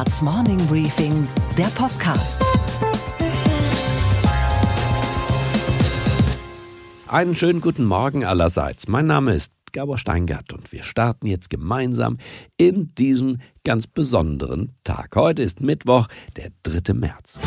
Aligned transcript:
Handelsblatts 0.00 0.22
Morning 0.22 0.66
Briefing, 0.66 1.28
der 1.58 1.66
Podcast. 1.66 2.42
Einen 7.06 7.34
schönen 7.34 7.60
guten 7.60 7.84
Morgen 7.84 8.24
allerseits. 8.24 8.88
Mein 8.88 9.06
Name 9.06 9.34
ist 9.34 9.52
Gabor 9.72 9.98
Steingart 9.98 10.54
und 10.54 10.72
wir 10.72 10.84
starten 10.84 11.26
jetzt 11.26 11.50
gemeinsam 11.50 12.16
in 12.56 12.94
diesen 12.94 13.42
ganz 13.62 13.86
besonderen 13.86 14.74
Tag. 14.84 15.16
Heute 15.16 15.42
ist 15.42 15.60
Mittwoch, 15.60 16.08
der 16.36 16.50
3. 16.62 16.94
März. 16.94 17.38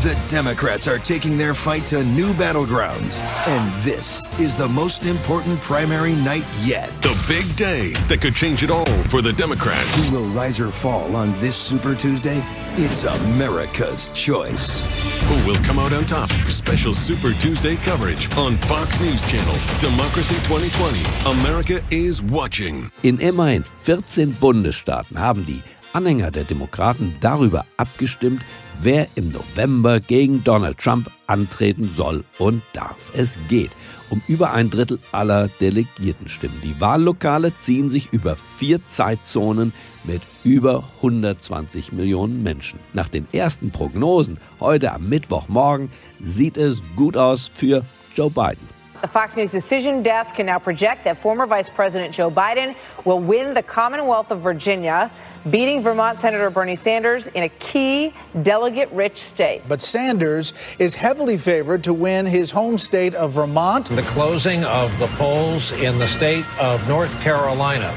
The 0.00 0.18
Democrats 0.28 0.88
are 0.88 0.98
taking 0.98 1.36
their 1.36 1.52
fight 1.52 1.86
to 1.88 2.02
new 2.02 2.32
battlegrounds. 2.32 3.20
And 3.46 3.70
this 3.82 4.22
is 4.40 4.56
the 4.56 4.66
most 4.66 5.04
important 5.04 5.60
primary 5.60 6.14
night 6.14 6.46
yet. 6.62 6.88
The 7.02 7.14
big 7.28 7.54
day 7.54 7.92
that 8.08 8.22
could 8.22 8.34
change 8.34 8.62
it 8.62 8.70
all 8.70 8.86
for 9.10 9.20
the 9.20 9.34
Democrats. 9.34 10.08
Who 10.08 10.16
will 10.16 10.28
rise 10.30 10.58
or 10.58 10.70
fall 10.70 11.14
on 11.14 11.38
this 11.38 11.54
Super 11.54 11.94
Tuesday? 11.94 12.42
It's 12.76 13.04
America's 13.04 14.08
choice. 14.14 14.84
Who 15.28 15.46
will 15.46 15.62
come 15.64 15.78
out 15.78 15.92
on 15.92 16.06
top? 16.06 16.30
Special 16.48 16.94
Super 16.94 17.34
Tuesday 17.34 17.76
coverage 17.76 18.34
on 18.38 18.56
Fox 18.72 19.02
News 19.02 19.22
Channel. 19.26 19.56
Democracy 19.80 20.36
2020. 20.44 20.98
America 21.26 21.84
is 21.90 22.22
watching. 22.22 22.90
In 23.02 23.18
immerhin 23.18 23.64
14 23.82 24.32
Bundesstaaten 24.40 25.18
haben 25.18 25.44
die 25.44 25.62
Anhänger 25.92 26.30
der 26.30 26.44
Demokraten 26.44 27.16
darüber 27.20 27.66
abgestimmt, 27.76 28.42
wer 28.82 29.06
im 29.14 29.30
November 29.30 30.00
gegen 30.00 30.42
Donald 30.44 30.78
Trump 30.78 31.10
antreten 31.26 31.90
soll 31.90 32.24
und 32.38 32.62
darf. 32.72 32.96
Es 33.14 33.38
geht 33.48 33.70
um 34.08 34.22
über 34.26 34.52
ein 34.52 34.70
Drittel 34.70 34.98
aller 35.12 35.48
Delegiertenstimmen. 35.60 36.60
Die 36.62 36.80
Wahllokale 36.80 37.56
ziehen 37.56 37.90
sich 37.90 38.12
über 38.12 38.36
vier 38.58 38.84
Zeitzonen 38.86 39.72
mit 40.04 40.22
über 40.44 40.84
120 40.96 41.92
Millionen 41.92 42.42
Menschen. 42.42 42.80
Nach 42.92 43.08
den 43.08 43.26
ersten 43.32 43.70
Prognosen 43.70 44.38
heute 44.58 44.92
am 44.92 45.08
Mittwochmorgen 45.08 45.90
sieht 46.22 46.56
es 46.56 46.82
gut 46.96 47.16
aus 47.16 47.50
für 47.52 47.84
Joe 48.16 48.30
Biden. 48.30 48.68
The 49.02 49.08
Fox 49.08 49.34
News 49.34 49.52
decision 49.52 50.02
desk 50.02 50.34
can 50.34 50.46
now 50.46 50.58
project 50.58 51.04
that 51.04 51.16
former 51.16 51.46
Vice 51.46 51.70
President 51.70 52.14
Joe 52.14 52.30
Biden 52.30 52.74
will 53.04 53.18
win 53.18 53.54
the 53.54 53.62
Commonwealth 53.62 54.30
of 54.30 54.44
Virginia, 54.44 55.10
beating 55.48 55.80
Vermont 55.80 56.18
Senator 56.18 56.50
Bernie 56.50 56.76
Sanders 56.76 57.26
in 57.28 57.44
a 57.44 57.48
key 57.48 58.12
delegate 58.42 58.90
rich 58.92 59.20
state. 59.20 59.62
But 59.68 59.80
Sanders 59.80 60.52
is 60.78 60.94
heavily 60.94 61.38
favored 61.38 61.84
to 61.84 61.94
win 61.94 62.26
his 62.26 62.50
home 62.50 62.76
state 62.76 63.14
of 63.14 63.32
Vermont. 63.32 63.88
The 63.88 64.02
closing 64.02 64.64
of 64.64 64.96
the 64.98 65.06
polls 65.16 65.72
in 65.80 65.98
the 65.98 66.08
state 66.08 66.44
of 66.60 66.86
North 66.88 67.18
Carolina. 67.22 67.92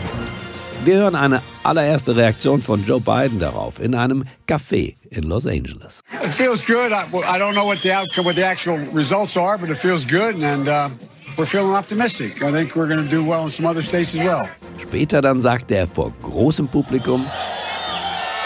Wir 0.83 0.97
hören 0.97 1.15
eine 1.15 1.41
allererste 1.63 2.13
Reaktion 2.13 2.61
von 2.61 2.83
Joe 2.83 2.99
Biden 2.99 3.39
darauf 3.39 3.79
in 3.79 3.95
einem 3.95 4.25
Café 4.47 4.97
in 5.11 5.29
Los 5.29 5.45
Angeles. 5.45 6.03
It 6.21 6.31
feels 6.31 6.61
good. 6.61 6.91
I, 6.91 7.07
I 7.25 7.37
don't 7.37 7.55
know 7.55 7.63
what 7.63 7.81
the 7.81 7.93
outcome, 7.93 8.25
what 8.25 8.35
the 8.35 8.43
actual 8.43 8.77
results 8.91 9.37
are, 9.37 9.57
but 9.57 9.69
it 9.69 9.77
feels 9.77 10.03
good, 10.03 10.35
and 10.35 10.67
uh, 10.67 10.89
we're 11.37 11.45
feeling 11.45 11.73
optimistic. 11.73 12.43
I 12.43 12.51
think 12.51 12.75
we're 12.75 12.89
going 12.89 13.01
to 13.01 13.09
do 13.09 13.23
well 13.23 13.45
in 13.45 13.49
some 13.49 13.65
other 13.65 13.81
states 13.81 14.13
as 14.13 14.25
well. 14.25 14.49
Später 14.79 15.21
dann 15.21 15.39
sagte 15.39 15.75
er 15.75 15.87
vor 15.87 16.11
großem 16.21 16.67
Publikum, 16.67 17.25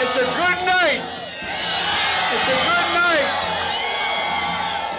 It's 0.00 0.14
a 0.14 0.20
good 0.20 0.64
night. 0.64 1.02
It's 2.32 2.48
a 2.48 2.58
good 2.64 2.88
night. 2.94 3.28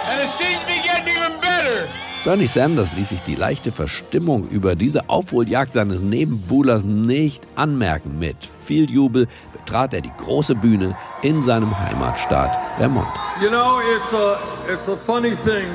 And 0.09 0.21
it 0.21 0.29
seems 0.29 0.59
to 0.59 0.65
be 0.65 0.79
getting 0.83 1.07
even 1.07 1.39
better. 1.39 1.87
Bernie 2.25 2.47
Sanders 2.47 2.91
ließ 2.93 3.09
sich 3.09 3.21
die 3.21 3.35
leichte 3.35 3.71
Verstimmung 3.71 4.49
über 4.49 4.75
diese 4.75 5.09
Aufholjagd 5.09 5.71
seines 5.73 6.01
Nebenbuhlers 6.01 6.83
nicht 6.83 7.47
anmerken. 7.55 8.19
Mit 8.19 8.35
viel 8.65 8.89
Jubel 8.89 9.27
betrat 9.53 9.93
er 9.93 10.01
die 10.01 10.11
große 10.17 10.55
Bühne 10.55 10.97
in 11.21 11.41
seinem 11.41 11.77
Heimatstaat 11.79 12.51
Vermont. 12.77 13.07
You 13.41 13.49
know, 13.49 13.79
it's 13.79 14.13
a 14.13 14.37
it's 14.69 14.89
a 14.89 14.97
funny 14.97 15.35
thing. 15.45 15.69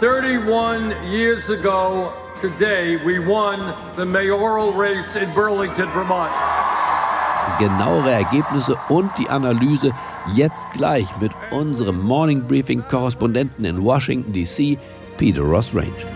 31 0.00 0.92
years 1.10 1.50
ago 1.50 2.12
today, 2.40 2.96
we 2.96 3.18
won 3.18 3.60
the 3.96 4.04
mayoral 4.04 4.72
race 4.72 5.16
in 5.16 5.32
Burlington, 5.34 5.90
Vermont. 5.92 6.32
Genauere 7.58 8.10
Ergebnisse 8.10 8.76
und 8.88 9.10
die 9.18 9.28
Analyse 9.28 9.92
jetzt 10.34 10.64
gleich 10.72 11.06
mit 11.20 11.32
unserem 11.50 12.00
Morning 12.00 12.42
Briefing 12.42 12.82
Korrespondenten 12.88 13.64
in 13.64 13.82
Washington 13.82 14.32
DC, 14.32 14.78
Peter 15.16 15.42
Ross 15.42 15.74
Range. 15.74 16.15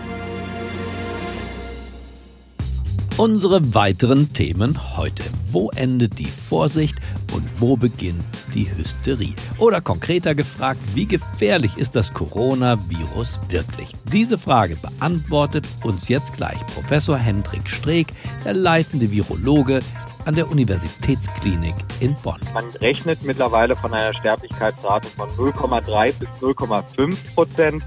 Unsere 3.21 3.75
weiteren 3.75 4.33
Themen 4.33 4.97
heute. 4.97 5.21
Wo 5.51 5.69
endet 5.75 6.17
die 6.17 6.25
Vorsicht 6.25 6.95
und 7.31 7.47
wo 7.61 7.77
beginnt 7.77 8.23
die 8.55 8.67
Hysterie? 8.75 9.35
Oder 9.59 9.79
konkreter 9.79 10.33
gefragt, 10.33 10.79
wie 10.95 11.05
gefährlich 11.05 11.77
ist 11.77 11.95
das 11.95 12.11
Coronavirus 12.15 13.39
wirklich? 13.47 13.91
Diese 14.11 14.39
Frage 14.39 14.75
beantwortet 14.75 15.67
uns 15.83 16.07
jetzt 16.07 16.35
gleich 16.35 16.65
Professor 16.73 17.15
Hendrik 17.15 17.69
Streeck, 17.69 18.07
der 18.43 18.53
leitende 18.53 19.11
Virologe 19.11 19.81
an 20.25 20.33
der 20.33 20.49
Universitätsklinik 20.49 21.75
in 21.99 22.15
Bonn. 22.23 22.39
Man 22.55 22.69
rechnet 22.81 23.21
mittlerweile 23.21 23.75
von 23.75 23.93
einer 23.93 24.15
Sterblichkeitsrate 24.15 25.07
von 25.09 25.29
0,3 25.29 26.13
bis 26.13 26.29
0,5 26.41 27.15
Prozent, 27.35 27.83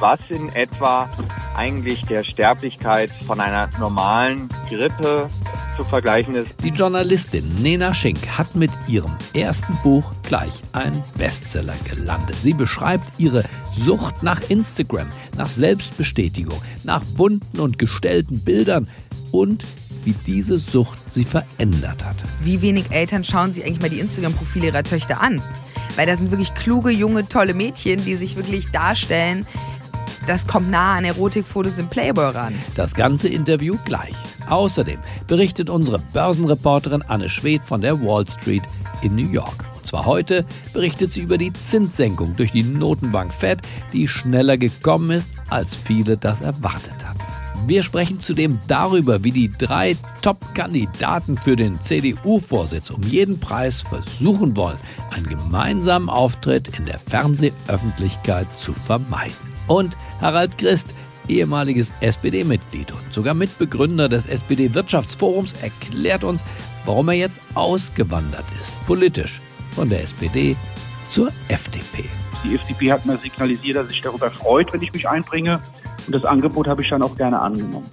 was 0.00 0.20
in 0.28 0.48
etwa 0.54 1.08
eigentlich 1.54 2.02
der 2.02 2.24
Sterblichkeit 2.24 3.10
von 3.10 3.40
einer 3.40 3.68
normalen 3.78 4.48
Grippe 4.68 5.28
zu 5.76 5.84
vergleichen 5.84 6.34
ist. 6.34 6.50
Die 6.62 6.70
Journalistin 6.70 7.62
Nena 7.62 7.92
Schink 7.94 8.38
hat 8.38 8.54
mit 8.54 8.70
ihrem 8.88 9.16
ersten 9.34 9.76
Buch 9.82 10.12
gleich 10.22 10.62
einen 10.72 11.02
Bestseller 11.16 11.74
gelandet. 11.88 12.36
Sie 12.40 12.54
beschreibt 12.54 13.04
ihre 13.18 13.44
Sucht 13.76 14.22
nach 14.22 14.40
Instagram, 14.48 15.08
nach 15.36 15.48
Selbstbestätigung, 15.48 16.60
nach 16.84 17.04
bunten 17.04 17.60
und 17.60 17.78
gestellten 17.78 18.40
Bildern 18.40 18.88
und 19.32 19.64
wie 20.04 20.14
diese 20.26 20.56
Sucht 20.56 20.98
sie 21.10 21.24
verändert 21.24 22.04
hat. 22.04 22.16
Wie 22.40 22.62
wenig 22.62 22.90
Eltern 22.90 23.24
schauen 23.24 23.52
sich 23.52 23.64
eigentlich 23.64 23.80
mal 23.80 23.90
die 23.90 24.00
Instagram-Profile 24.00 24.66
ihrer 24.66 24.84
Töchter 24.84 25.20
an? 25.20 25.42
Weil 25.96 26.06
da 26.06 26.16
sind 26.16 26.30
wirklich 26.30 26.54
kluge, 26.54 26.90
junge, 26.90 27.28
tolle 27.28 27.54
Mädchen, 27.54 28.04
die 28.04 28.14
sich 28.14 28.36
wirklich 28.36 28.70
darstellen. 28.70 29.46
Das 30.26 30.46
kommt 30.46 30.70
nah 30.70 30.94
an 30.94 31.04
Erotikfotos 31.04 31.78
im 31.78 31.88
Playboy 31.88 32.30
ran. 32.30 32.54
Das 32.74 32.94
ganze 32.94 33.28
Interview 33.28 33.76
gleich. 33.84 34.14
Außerdem 34.48 34.98
berichtet 35.26 35.70
unsere 35.70 35.98
Börsenreporterin 35.98 37.02
Anne 37.02 37.28
Schwedt 37.28 37.64
von 37.64 37.80
der 37.80 38.00
Wall 38.00 38.26
Street 38.28 38.62
in 39.02 39.14
New 39.14 39.30
York. 39.30 39.64
Und 39.76 39.86
zwar 39.86 40.06
heute 40.06 40.44
berichtet 40.72 41.12
sie 41.12 41.22
über 41.22 41.38
die 41.38 41.52
Zinssenkung 41.52 42.36
durch 42.36 42.52
die 42.52 42.62
Notenbank 42.62 43.32
Fed, 43.32 43.60
die 43.92 44.08
schneller 44.08 44.56
gekommen 44.56 45.10
ist, 45.10 45.28
als 45.48 45.76
viele 45.76 46.16
das 46.16 46.40
erwartet 46.40 47.04
hatten. 47.04 47.16
Wir 47.66 47.82
sprechen 47.82 48.20
zudem 48.20 48.60
darüber, 48.68 49.24
wie 49.24 49.32
die 49.32 49.50
drei 49.50 49.96
Top-Kandidaten 50.22 51.36
für 51.36 51.56
den 51.56 51.80
CDU-Vorsitz 51.82 52.90
um 52.90 53.02
jeden 53.02 53.40
Preis 53.40 53.82
versuchen 53.82 54.56
wollen, 54.56 54.78
einen 55.10 55.28
gemeinsamen 55.28 56.08
Auftritt 56.08 56.78
in 56.78 56.86
der 56.86 57.00
Fernsehöffentlichkeit 57.00 58.46
zu 58.56 58.72
vermeiden. 58.72 59.45
Und 59.66 59.96
Harald 60.20 60.58
Christ, 60.58 60.88
ehemaliges 61.28 61.90
SPD-Mitglied 62.00 62.92
und 62.92 63.12
sogar 63.12 63.34
Mitbegründer 63.34 64.08
des 64.08 64.26
SPD-Wirtschaftsforums, 64.26 65.54
erklärt 65.62 66.24
uns, 66.24 66.44
warum 66.84 67.08
er 67.08 67.14
jetzt 67.14 67.40
ausgewandert 67.54 68.44
ist, 68.60 68.72
politisch 68.86 69.40
von 69.74 69.88
der 69.88 70.02
SPD 70.02 70.56
zur 71.10 71.30
FDP. 71.48 72.04
Die 72.44 72.54
FDP 72.54 72.92
hat 72.92 73.04
mir 73.06 73.18
signalisiert, 73.18 73.76
dass 73.76 73.88
sich 73.88 74.00
darüber 74.00 74.30
freut, 74.30 74.72
wenn 74.72 74.82
ich 74.82 74.92
mich 74.92 75.08
einbringe. 75.08 75.60
Und 76.06 76.14
das 76.14 76.24
Angebot 76.24 76.68
habe 76.68 76.82
ich 76.82 76.88
dann 76.88 77.02
auch 77.02 77.16
gerne 77.16 77.40
angenommen. 77.40 77.90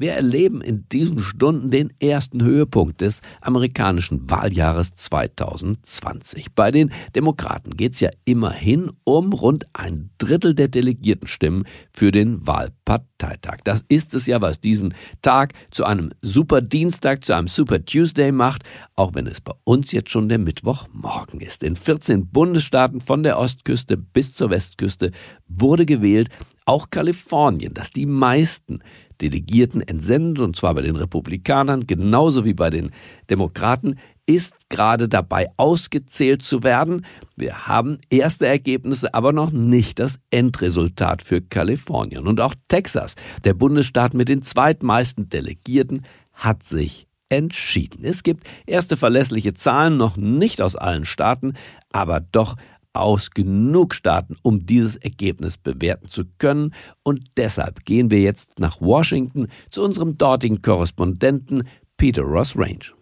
Wir 0.00 0.12
erleben 0.12 0.60
in 0.60 0.88
diesen 0.92 1.18
Stunden 1.18 1.72
den 1.72 1.92
ersten 1.98 2.40
Höhepunkt 2.40 3.00
des 3.00 3.20
amerikanischen 3.40 4.30
Wahljahres 4.30 4.94
2020. 4.94 6.52
Bei 6.54 6.70
den 6.70 6.92
Demokraten 7.16 7.76
geht 7.76 7.94
es 7.94 8.00
ja 8.00 8.10
immerhin 8.24 8.92
um 9.02 9.32
rund 9.32 9.66
ein 9.72 10.10
Drittel 10.18 10.54
der 10.54 10.68
Delegiertenstimmen 10.68 11.64
für 11.92 12.12
den 12.12 12.46
Wahlparteitag. 12.46 13.56
Das 13.64 13.84
ist 13.88 14.14
es 14.14 14.26
ja, 14.26 14.40
was 14.40 14.60
diesen 14.60 14.94
Tag 15.20 15.54
zu 15.72 15.84
einem 15.84 16.10
Super 16.22 16.60
Dienstag, 16.60 17.24
zu 17.24 17.34
einem 17.34 17.48
Super 17.48 17.84
Tuesday 17.84 18.30
macht, 18.30 18.62
auch 18.94 19.16
wenn 19.16 19.26
es 19.26 19.40
bei 19.40 19.54
uns 19.64 19.90
jetzt 19.90 20.10
schon 20.10 20.28
der 20.28 20.38
Mittwochmorgen 20.38 21.40
ist. 21.40 21.64
In 21.64 21.74
14 21.74 22.28
Bundesstaaten 22.28 23.00
von 23.00 23.24
der 23.24 23.36
Ostküste 23.36 23.96
bis 23.96 24.32
zur 24.32 24.50
Westküste 24.50 25.10
wurde 25.48 25.86
gewählt. 25.86 26.28
Auch 26.68 26.90
Kalifornien, 26.90 27.72
das 27.72 27.92
die 27.92 28.04
meisten 28.04 28.80
Delegierten 29.22 29.80
entsendet, 29.80 30.40
und 30.40 30.54
zwar 30.54 30.74
bei 30.74 30.82
den 30.82 30.96
Republikanern 30.96 31.86
genauso 31.86 32.44
wie 32.44 32.52
bei 32.52 32.68
den 32.68 32.90
Demokraten, 33.30 33.96
ist 34.26 34.52
gerade 34.68 35.08
dabei 35.08 35.48
ausgezählt 35.56 36.42
zu 36.42 36.62
werden. 36.62 37.06
Wir 37.36 37.66
haben 37.66 37.96
erste 38.10 38.46
Ergebnisse, 38.46 39.14
aber 39.14 39.32
noch 39.32 39.50
nicht 39.50 39.98
das 39.98 40.18
Endresultat 40.30 41.22
für 41.22 41.40
Kalifornien. 41.40 42.26
Und 42.26 42.38
auch 42.42 42.54
Texas, 42.68 43.14
der 43.44 43.54
Bundesstaat 43.54 44.12
mit 44.12 44.28
den 44.28 44.42
zweitmeisten 44.42 45.30
Delegierten, 45.30 46.02
hat 46.34 46.64
sich 46.64 47.06
entschieden. 47.30 48.04
Es 48.04 48.22
gibt 48.22 48.46
erste 48.66 48.98
verlässliche 48.98 49.54
Zahlen, 49.54 49.96
noch 49.96 50.18
nicht 50.18 50.60
aus 50.60 50.76
allen 50.76 51.06
Staaten, 51.06 51.54
aber 51.90 52.20
doch 52.20 52.56
aus 52.98 53.30
genug 53.30 53.94
Staaten, 53.94 54.36
um 54.42 54.66
dieses 54.66 54.96
Ergebnis 54.96 55.56
bewerten 55.56 56.08
zu 56.08 56.24
können. 56.38 56.74
Und 57.02 57.24
deshalb 57.36 57.84
gehen 57.84 58.10
wir 58.10 58.20
jetzt 58.20 58.58
nach 58.58 58.80
Washington 58.80 59.48
zu 59.70 59.82
unserem 59.82 60.18
dortigen 60.18 60.62
Korrespondenten 60.62 61.64
Peter 61.96 62.22
Ross 62.22 62.56
Range. 62.56 62.92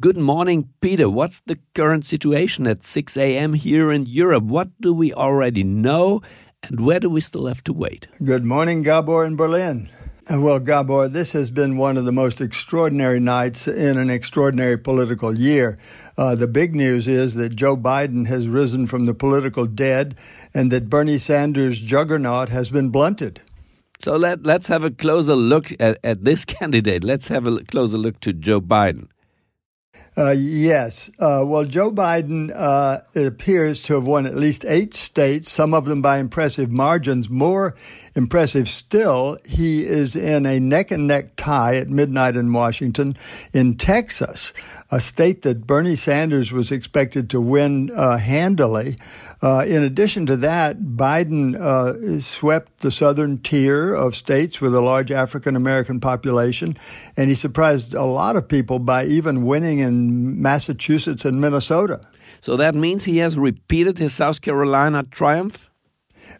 Good 0.00 0.16
morning, 0.16 0.68
Peter. 0.80 1.08
What's 1.08 1.42
the 1.46 1.56
current 1.74 2.04
situation 2.04 2.66
at 2.66 2.82
6 2.82 3.16
a.m. 3.16 3.54
here 3.54 3.92
in 3.92 4.04
Europe? 4.04 4.44
What 4.44 4.68
do 4.80 4.92
we 4.92 5.14
already 5.14 5.62
know, 5.62 6.22
and 6.68 6.80
where 6.80 6.98
do 6.98 7.08
we 7.08 7.20
still 7.20 7.46
have 7.46 7.62
to 7.64 7.72
wait? 7.72 8.08
Good 8.24 8.44
morning, 8.44 8.82
Gabor 8.82 9.24
in 9.24 9.36
Berlin. 9.36 9.88
Uh, 10.28 10.40
well, 10.40 10.58
Gabor, 10.58 11.06
this 11.06 11.34
has 11.34 11.52
been 11.52 11.76
one 11.76 11.96
of 11.96 12.04
the 12.04 12.10
most 12.10 12.40
extraordinary 12.40 13.20
nights 13.20 13.68
in 13.68 13.96
an 13.96 14.10
extraordinary 14.10 14.76
political 14.76 15.38
year. 15.38 15.78
Uh, 16.18 16.34
the 16.34 16.48
big 16.48 16.74
news 16.74 17.06
is 17.06 17.36
that 17.36 17.54
Joe 17.54 17.76
Biden 17.76 18.26
has 18.26 18.48
risen 18.48 18.88
from 18.88 19.04
the 19.04 19.14
political 19.14 19.66
dead 19.66 20.16
and 20.52 20.72
that 20.72 20.90
Bernie 20.90 21.18
Sanders' 21.18 21.80
juggernaut 21.80 22.48
has 22.48 22.70
been 22.70 22.88
blunted. 22.88 23.40
So 24.00 24.16
let, 24.16 24.42
let's 24.42 24.66
have 24.66 24.82
a 24.82 24.90
closer 24.90 25.36
look 25.36 25.72
at, 25.78 25.98
at 26.02 26.24
this 26.24 26.44
candidate. 26.56 27.04
Let's 27.04 27.28
have 27.28 27.46
a 27.46 27.62
closer 27.62 27.96
look 27.96 28.18
to 28.20 28.32
Joe 28.32 28.60
Biden. 28.60 29.06
Uh, 30.18 30.30
yes. 30.30 31.10
Uh, 31.18 31.42
well, 31.44 31.64
Joe 31.64 31.92
Biden, 31.92 32.50
uh, 32.54 33.00
appears 33.14 33.82
to 33.82 33.94
have 33.94 34.06
won 34.06 34.24
at 34.24 34.34
least 34.34 34.64
eight 34.66 34.94
states, 34.94 35.50
some 35.50 35.74
of 35.74 35.84
them 35.84 36.00
by 36.00 36.16
impressive 36.18 36.70
margins. 36.70 37.28
More 37.28 37.74
impressive 38.14 38.66
still, 38.66 39.36
he 39.44 39.84
is 39.84 40.16
in 40.16 40.46
a 40.46 40.58
neck 40.58 40.90
and 40.90 41.06
neck 41.06 41.36
tie 41.36 41.76
at 41.76 41.90
midnight 41.90 42.34
in 42.34 42.50
Washington 42.50 43.14
in 43.52 43.76
Texas, 43.76 44.54
a 44.90 45.00
state 45.00 45.42
that 45.42 45.66
Bernie 45.66 45.96
Sanders 45.96 46.50
was 46.50 46.72
expected 46.72 47.28
to 47.30 47.40
win 47.40 47.90
uh, 47.94 48.16
handily. 48.16 48.96
Uh, 49.42 49.66
in 49.66 49.82
addition 49.82 50.24
to 50.24 50.36
that, 50.38 50.80
Biden 50.80 52.22
swept 52.22 52.80
the 52.80 52.90
southern 52.90 53.36
tier 53.36 53.92
of 53.92 54.16
states 54.16 54.62
with 54.62 54.74
a 54.74 54.80
large 54.80 55.10
African 55.10 55.56
American 55.56 56.00
population, 56.00 56.74
and 57.18 57.28
he 57.28 57.34
surprised 57.34 57.92
a 57.92 58.04
lot 58.04 58.36
of 58.36 58.48
people 58.48 58.78
by 58.78 59.04
even 59.04 59.44
winning 59.44 59.80
in 59.80 60.05
Massachusetts 60.40 61.24
and 61.24 61.40
Minnesota. 61.40 62.00
So 62.40 62.56
that 62.56 62.74
means 62.74 63.04
he 63.04 63.18
has 63.18 63.38
repeated 63.38 63.98
his 63.98 64.14
South 64.14 64.40
Carolina 64.40 65.02
triumph? 65.02 65.68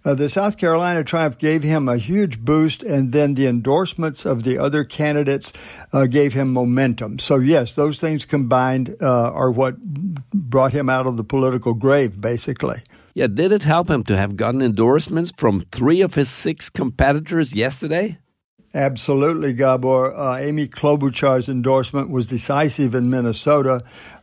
Uh, 0.04 0.14
the 0.14 0.28
South 0.28 0.56
Carolina 0.56 1.02
triumph 1.02 1.38
gave 1.38 1.62
him 1.62 1.88
a 1.88 1.96
huge 1.96 2.40
boost, 2.40 2.82
and 2.82 3.12
then 3.12 3.34
the 3.34 3.46
endorsements 3.46 4.24
of 4.24 4.42
the 4.44 4.58
other 4.58 4.84
candidates 4.84 5.52
uh, 5.92 6.06
gave 6.06 6.32
him 6.32 6.52
momentum. 6.52 7.18
So, 7.18 7.38
yes, 7.38 7.74
those 7.74 7.98
things 7.98 8.24
combined 8.24 8.94
uh, 9.00 9.32
are 9.32 9.50
what 9.50 9.80
brought 10.32 10.72
him 10.72 10.88
out 10.88 11.06
of 11.06 11.16
the 11.16 11.24
political 11.24 11.74
grave, 11.74 12.20
basically. 12.20 12.82
Yeah, 13.14 13.28
did 13.28 13.50
it 13.50 13.64
help 13.64 13.88
him 13.88 14.04
to 14.04 14.16
have 14.16 14.36
gotten 14.36 14.60
endorsements 14.60 15.32
from 15.36 15.60
three 15.72 16.02
of 16.02 16.14
his 16.14 16.28
six 16.28 16.68
competitors 16.68 17.54
yesterday? 17.54 18.18
Absolutely, 18.74 19.54
Gabor. 19.54 20.14
Uh, 20.14 20.36
Amy 20.36 20.68
Klobuchar's 20.68 21.48
endorsement 21.48 22.10
was 22.10 22.26
decisive 22.26 22.94
in 22.94 23.08
Minnesota, 23.08 23.80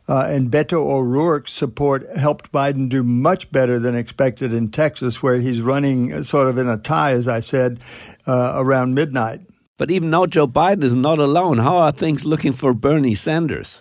uh, 0.08 0.26
and 0.28 0.50
Beto 0.50 0.74
O'Rourke's 0.74 1.52
support 1.52 2.08
helped 2.16 2.52
Biden 2.52 2.88
do 2.88 3.02
much 3.02 3.50
better 3.50 3.78
than 3.78 3.96
expected 3.96 4.52
in 4.52 4.70
Texas, 4.70 5.22
where 5.22 5.38
he's 5.38 5.60
running 5.60 6.22
sort 6.22 6.46
of 6.46 6.58
in 6.58 6.68
a 6.68 6.76
tie, 6.76 7.12
as 7.12 7.26
I 7.26 7.40
said, 7.40 7.80
uh, 8.26 8.52
around 8.56 8.94
midnight. 8.94 9.40
But 9.76 9.90
even 9.90 10.10
now, 10.10 10.26
Joe 10.26 10.46
Biden 10.46 10.84
is 10.84 10.94
not 10.94 11.18
alone. 11.18 11.58
How 11.58 11.78
are 11.78 11.92
things 11.92 12.24
looking 12.24 12.52
for 12.52 12.72
Bernie 12.72 13.16
Sanders? 13.16 13.80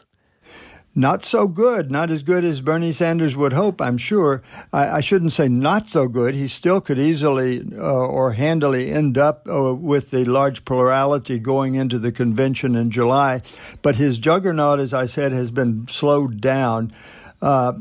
Not 0.95 1.23
so 1.23 1.47
good, 1.47 1.89
not 1.89 2.11
as 2.11 2.21
good 2.21 2.43
as 2.43 2.61
Bernie 2.61 2.93
Sanders 2.93 3.35
would 3.35 3.53
hope, 3.53 3.81
I'm 3.81 3.97
sure. 3.97 4.43
I, 4.71 4.97
I 4.97 4.99
shouldn't 5.01 5.33
say 5.33 5.47
not 5.47 5.89
so 5.89 6.07
good. 6.07 6.35
He 6.35 6.47
still 6.47 6.81
could 6.81 6.99
easily 6.99 7.65
uh, 7.75 7.81
or 7.81 8.33
handily 8.33 8.91
end 8.91 9.17
up 9.17 9.47
uh, 9.49 9.73
with 9.73 10.11
the 10.11 10.23
large 10.25 10.65
plurality 10.65 11.39
going 11.39 11.75
into 11.75 11.97
the 11.97 12.11
convention 12.11 12.75
in 12.75 12.91
July. 12.91 13.41
But 13.81 13.95
his 13.95 14.19
juggernaut, 14.19 14.79
as 14.79 14.93
I 14.93 15.07
said, 15.07 15.31
has 15.31 15.49
been 15.49 15.87
slowed 15.87 16.39
down. 16.39 16.93
Uh, 17.41 17.73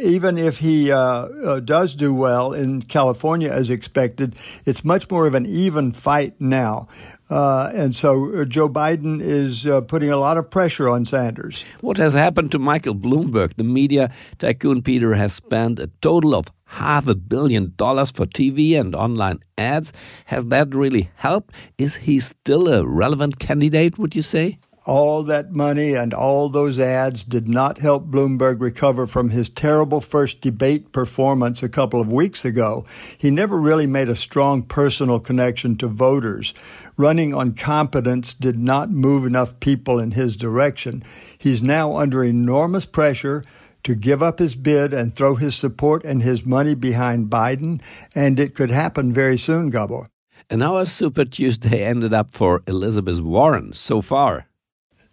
even 0.00 0.38
if 0.38 0.58
he 0.58 0.92
uh, 0.92 0.98
uh, 1.00 1.58
does 1.58 1.96
do 1.96 2.14
well 2.14 2.52
in 2.52 2.80
California 2.80 3.50
as 3.50 3.68
expected, 3.68 4.36
it's 4.64 4.84
much 4.84 5.10
more 5.10 5.26
of 5.26 5.34
an 5.34 5.44
even 5.44 5.90
fight 5.90 6.40
now. 6.40 6.86
Uh, 7.30 7.70
and 7.74 7.94
so 7.94 8.34
uh, 8.34 8.44
Joe 8.44 8.68
Biden 8.68 9.20
is 9.20 9.66
uh, 9.66 9.82
putting 9.82 10.10
a 10.10 10.16
lot 10.16 10.38
of 10.38 10.50
pressure 10.50 10.88
on 10.88 11.04
Sanders. 11.04 11.64
What 11.80 11.98
has 11.98 12.14
happened 12.14 12.52
to 12.52 12.58
Michael 12.58 12.94
Bloomberg? 12.94 13.52
The 13.56 13.64
media 13.64 14.10
tycoon 14.38 14.82
Peter 14.82 15.14
has 15.14 15.34
spent 15.34 15.78
a 15.78 15.90
total 16.00 16.34
of 16.34 16.46
half 16.64 17.06
a 17.06 17.14
billion 17.14 17.74
dollars 17.76 18.10
for 18.10 18.26
TV 18.26 18.78
and 18.78 18.94
online 18.94 19.40
ads. 19.56 19.92
Has 20.26 20.46
that 20.46 20.74
really 20.74 21.10
helped? 21.16 21.54
Is 21.76 21.96
he 21.96 22.20
still 22.20 22.68
a 22.68 22.86
relevant 22.86 23.38
candidate, 23.38 23.98
would 23.98 24.14
you 24.14 24.22
say? 24.22 24.58
All 24.88 25.22
that 25.22 25.52
money 25.52 25.92
and 25.92 26.14
all 26.14 26.48
those 26.48 26.78
ads 26.78 27.22
did 27.22 27.46
not 27.46 27.76
help 27.76 28.06
Bloomberg 28.06 28.58
recover 28.58 29.06
from 29.06 29.28
his 29.28 29.50
terrible 29.50 30.00
first 30.00 30.40
debate 30.40 30.92
performance 30.92 31.62
a 31.62 31.68
couple 31.68 32.00
of 32.00 32.10
weeks 32.10 32.42
ago. 32.42 32.86
He 33.18 33.30
never 33.30 33.60
really 33.60 33.86
made 33.86 34.08
a 34.08 34.16
strong 34.16 34.62
personal 34.62 35.20
connection 35.20 35.76
to 35.76 35.88
voters. 35.88 36.54
Running 36.96 37.34
on 37.34 37.52
competence 37.52 38.32
did 38.32 38.58
not 38.58 38.90
move 38.90 39.26
enough 39.26 39.60
people 39.60 39.98
in 39.98 40.12
his 40.12 40.38
direction. 40.38 41.04
He's 41.36 41.60
now 41.60 41.98
under 41.98 42.24
enormous 42.24 42.86
pressure 42.86 43.44
to 43.82 43.94
give 43.94 44.22
up 44.22 44.38
his 44.38 44.54
bid 44.54 44.94
and 44.94 45.14
throw 45.14 45.34
his 45.34 45.54
support 45.54 46.02
and 46.02 46.22
his 46.22 46.46
money 46.46 46.74
behind 46.74 47.28
Biden, 47.28 47.82
and 48.14 48.40
it 48.40 48.54
could 48.54 48.70
happen 48.70 49.12
very 49.12 49.36
soon, 49.36 49.68
Gabor. 49.68 50.08
And 50.48 50.62
how 50.62 50.82
Super 50.84 51.26
Tuesday 51.26 51.84
ended 51.84 52.14
up 52.14 52.32
for 52.32 52.62
Elizabeth 52.66 53.20
Warren 53.20 53.74
so 53.74 54.00
far? 54.00 54.47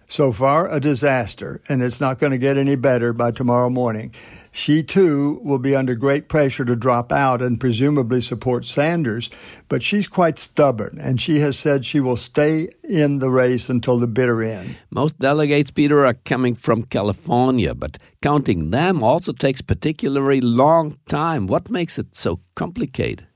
So 0.08 0.32
far, 0.32 0.70
a 0.70 0.80
disaster, 0.80 1.62
and 1.68 1.82
it's 1.82 2.00
not 2.00 2.20
going 2.20 2.32
to 2.32 2.38
get 2.38 2.58
any 2.58 2.76
better 2.76 3.12
by 3.12 3.32
tomorrow 3.32 3.70
morning. 3.70 4.14
She 4.56 4.84
too 4.84 5.42
will 5.44 5.60
be 5.60 5.76
under 5.76 5.96
great 5.96 6.30
pressure 6.30 6.64
to 6.64 6.78
drop 6.78 7.12
out 7.12 7.42
and 7.42 7.60
presumably 7.60 8.22
support 8.22 8.64
Sanders, 8.64 9.30
but 9.68 9.84
she's 9.84 10.08
quite 10.08 10.40
stubborn 10.40 10.98
and 10.98 11.20
she 11.20 11.42
has 11.42 11.60
said 11.60 11.86
she 11.86 12.00
will 12.00 12.16
stay 12.16 12.70
in 12.82 13.20
the 13.20 13.30
race 13.30 13.70
until 13.70 14.00
the 14.00 14.08
bitter 14.08 14.42
end. 14.42 14.78
Most 14.92 15.20
delegates, 15.20 15.72
Peter, 15.72 16.06
are 16.06 16.14
coming 16.14 16.56
from 16.56 16.84
California, 16.84 17.76
but 17.76 17.98
counting 18.22 18.70
them 18.70 19.04
also 19.04 19.34
takes 19.34 19.62
particularly 19.62 20.40
long 20.40 20.98
time. 21.10 21.48
What 21.48 21.70
makes 21.70 22.00
it 22.00 22.16
so 22.16 22.40
complicated? 22.56 23.28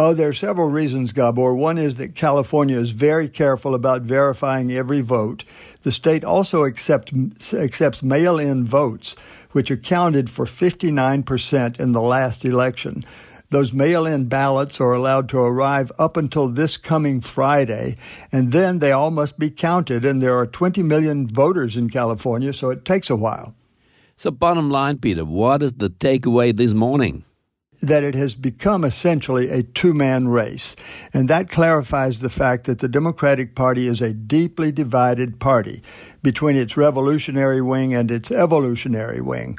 Oh, 0.00 0.14
there 0.14 0.28
are 0.28 0.32
several 0.32 0.68
reasons, 0.68 1.10
Gabor. 1.10 1.54
One 1.54 1.76
is 1.76 1.96
that 1.96 2.14
California 2.14 2.78
is 2.78 2.90
very 2.90 3.28
careful 3.28 3.74
about 3.74 4.02
verifying 4.02 4.70
every 4.70 5.00
vote. 5.00 5.42
The 5.82 5.90
state 5.90 6.22
also 6.22 6.62
accept, 6.62 7.12
accepts 7.52 8.00
mail 8.00 8.38
in 8.38 8.64
votes, 8.64 9.16
which 9.50 9.72
accounted 9.72 10.30
for 10.30 10.44
59% 10.44 11.80
in 11.80 11.90
the 11.90 12.00
last 12.00 12.44
election. 12.44 13.04
Those 13.50 13.72
mail 13.72 14.06
in 14.06 14.26
ballots 14.26 14.80
are 14.80 14.92
allowed 14.92 15.28
to 15.30 15.38
arrive 15.40 15.90
up 15.98 16.16
until 16.16 16.46
this 16.46 16.76
coming 16.76 17.20
Friday, 17.20 17.96
and 18.30 18.52
then 18.52 18.78
they 18.78 18.92
all 18.92 19.10
must 19.10 19.36
be 19.36 19.50
counted. 19.50 20.04
And 20.04 20.22
there 20.22 20.38
are 20.38 20.46
20 20.46 20.80
million 20.84 21.26
voters 21.26 21.76
in 21.76 21.90
California, 21.90 22.52
so 22.52 22.70
it 22.70 22.84
takes 22.84 23.10
a 23.10 23.16
while. 23.16 23.52
So, 24.16 24.30
bottom 24.30 24.70
line, 24.70 24.98
Peter, 24.98 25.24
what 25.24 25.60
is 25.60 25.72
the 25.72 25.90
takeaway 25.90 26.56
this 26.56 26.72
morning? 26.72 27.24
That 27.80 28.02
it 28.02 28.14
has 28.14 28.34
become 28.34 28.84
essentially 28.84 29.50
a 29.50 29.62
two 29.62 29.94
man 29.94 30.28
race. 30.28 30.76
And 31.12 31.28
that 31.28 31.50
clarifies 31.50 32.20
the 32.20 32.30
fact 32.30 32.64
that 32.64 32.80
the 32.80 32.88
Democratic 32.88 33.54
Party 33.54 33.86
is 33.86 34.00
a 34.00 34.12
deeply 34.12 34.72
divided 34.72 35.38
party 35.38 35.82
between 36.22 36.56
its 36.56 36.76
revolutionary 36.76 37.62
wing 37.62 37.94
and 37.94 38.10
its 38.10 38.30
evolutionary 38.30 39.20
wing. 39.20 39.58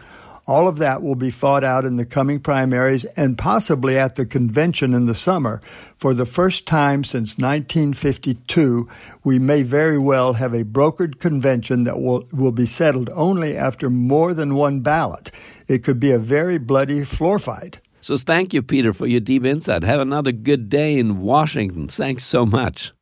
All 0.49 0.67
of 0.67 0.79
that 0.79 1.03
will 1.03 1.13
be 1.13 1.29
fought 1.29 1.63
out 1.63 1.85
in 1.85 1.97
the 1.97 2.07
coming 2.07 2.39
primaries 2.39 3.05
and 3.15 3.37
possibly 3.37 3.99
at 3.99 4.15
the 4.15 4.25
convention 4.25 4.95
in 4.95 5.05
the 5.05 5.13
summer. 5.13 5.61
For 5.95 6.15
the 6.15 6.25
first 6.25 6.65
time 6.65 7.03
since 7.03 7.37
1952, 7.37 8.89
we 9.23 9.37
may 9.37 9.61
very 9.61 9.99
well 9.99 10.33
have 10.33 10.55
a 10.55 10.63
brokered 10.63 11.19
convention 11.19 11.83
that 11.83 12.01
will, 12.01 12.25
will 12.33 12.51
be 12.51 12.65
settled 12.65 13.11
only 13.13 13.55
after 13.55 13.91
more 13.91 14.33
than 14.33 14.55
one 14.55 14.79
ballot. 14.79 15.29
It 15.67 15.83
could 15.83 15.99
be 15.99 16.09
a 16.09 16.17
very 16.17 16.57
bloody 16.57 17.03
floor 17.03 17.37
fight. 17.37 17.79
So 18.01 18.17
thank 18.17 18.53
you, 18.53 18.61
Peter, 18.61 18.93
for 18.93 19.07
your 19.07 19.21
deep 19.21 19.45
insight. 19.45 19.83
Have 19.83 20.01
another 20.01 20.31
good 20.31 20.69
day 20.69 20.97
in 20.97 21.21
Washington. 21.21 21.87
Thanks 21.87 22.23
so 22.23 22.45
much. 22.45 22.93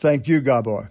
Thank 0.00 0.28
you, 0.28 0.40
Gabor. 0.40 0.90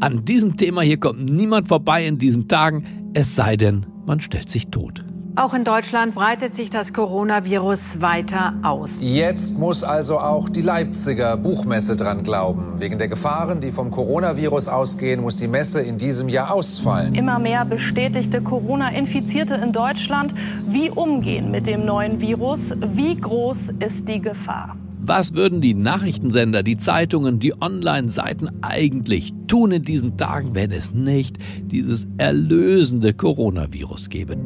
An 0.00 0.24
diesem 0.24 0.56
Thema 0.56 0.82
hier 0.82 0.98
kommt 0.98 1.30
niemand 1.30 1.68
vorbei 1.68 2.06
in 2.06 2.18
diesen 2.18 2.48
Tagen, 2.48 3.12
es 3.14 3.36
sei 3.36 3.56
denn, 3.56 3.86
man 4.04 4.20
stellt 4.20 4.50
sich 4.50 4.66
tot. 4.68 5.04
Auch 5.34 5.54
in 5.54 5.64
Deutschland 5.64 6.14
breitet 6.14 6.54
sich 6.54 6.68
das 6.68 6.92
Coronavirus 6.92 8.02
weiter 8.02 8.52
aus. 8.62 8.98
Jetzt 9.00 9.58
muss 9.58 9.82
also 9.82 10.18
auch 10.18 10.50
die 10.50 10.60
Leipziger 10.60 11.38
Buchmesse 11.38 11.96
dran 11.96 12.22
glauben. 12.22 12.74
Wegen 12.76 12.98
der 12.98 13.08
Gefahren, 13.08 13.62
die 13.62 13.72
vom 13.72 13.90
Coronavirus 13.90 14.68
ausgehen, 14.68 15.22
muss 15.22 15.36
die 15.36 15.48
Messe 15.48 15.80
in 15.80 15.96
diesem 15.96 16.28
Jahr 16.28 16.52
ausfallen. 16.52 17.14
Immer 17.14 17.38
mehr 17.38 17.64
bestätigte 17.64 18.42
Corona-Infizierte 18.42 19.54
in 19.54 19.72
Deutschland. 19.72 20.34
Wie 20.68 20.90
umgehen 20.90 21.50
mit 21.50 21.66
dem 21.66 21.86
neuen 21.86 22.20
Virus? 22.20 22.74
Wie 22.78 23.16
groß 23.16 23.70
ist 23.80 24.08
die 24.08 24.20
Gefahr? 24.20 24.76
Was 25.00 25.34
würden 25.34 25.62
die 25.62 25.72
Nachrichtensender, 25.72 26.62
die 26.62 26.76
Zeitungen, 26.76 27.38
die 27.38 27.54
Online-Seiten 27.58 28.50
eigentlich 28.60 29.32
tun 29.48 29.72
in 29.72 29.82
diesen 29.82 30.18
Tagen, 30.18 30.54
wenn 30.54 30.72
es 30.72 30.92
nicht 30.92 31.38
dieses 31.62 32.06
erlösende 32.18 33.14
Coronavirus 33.14 34.10
gäbe? 34.10 34.36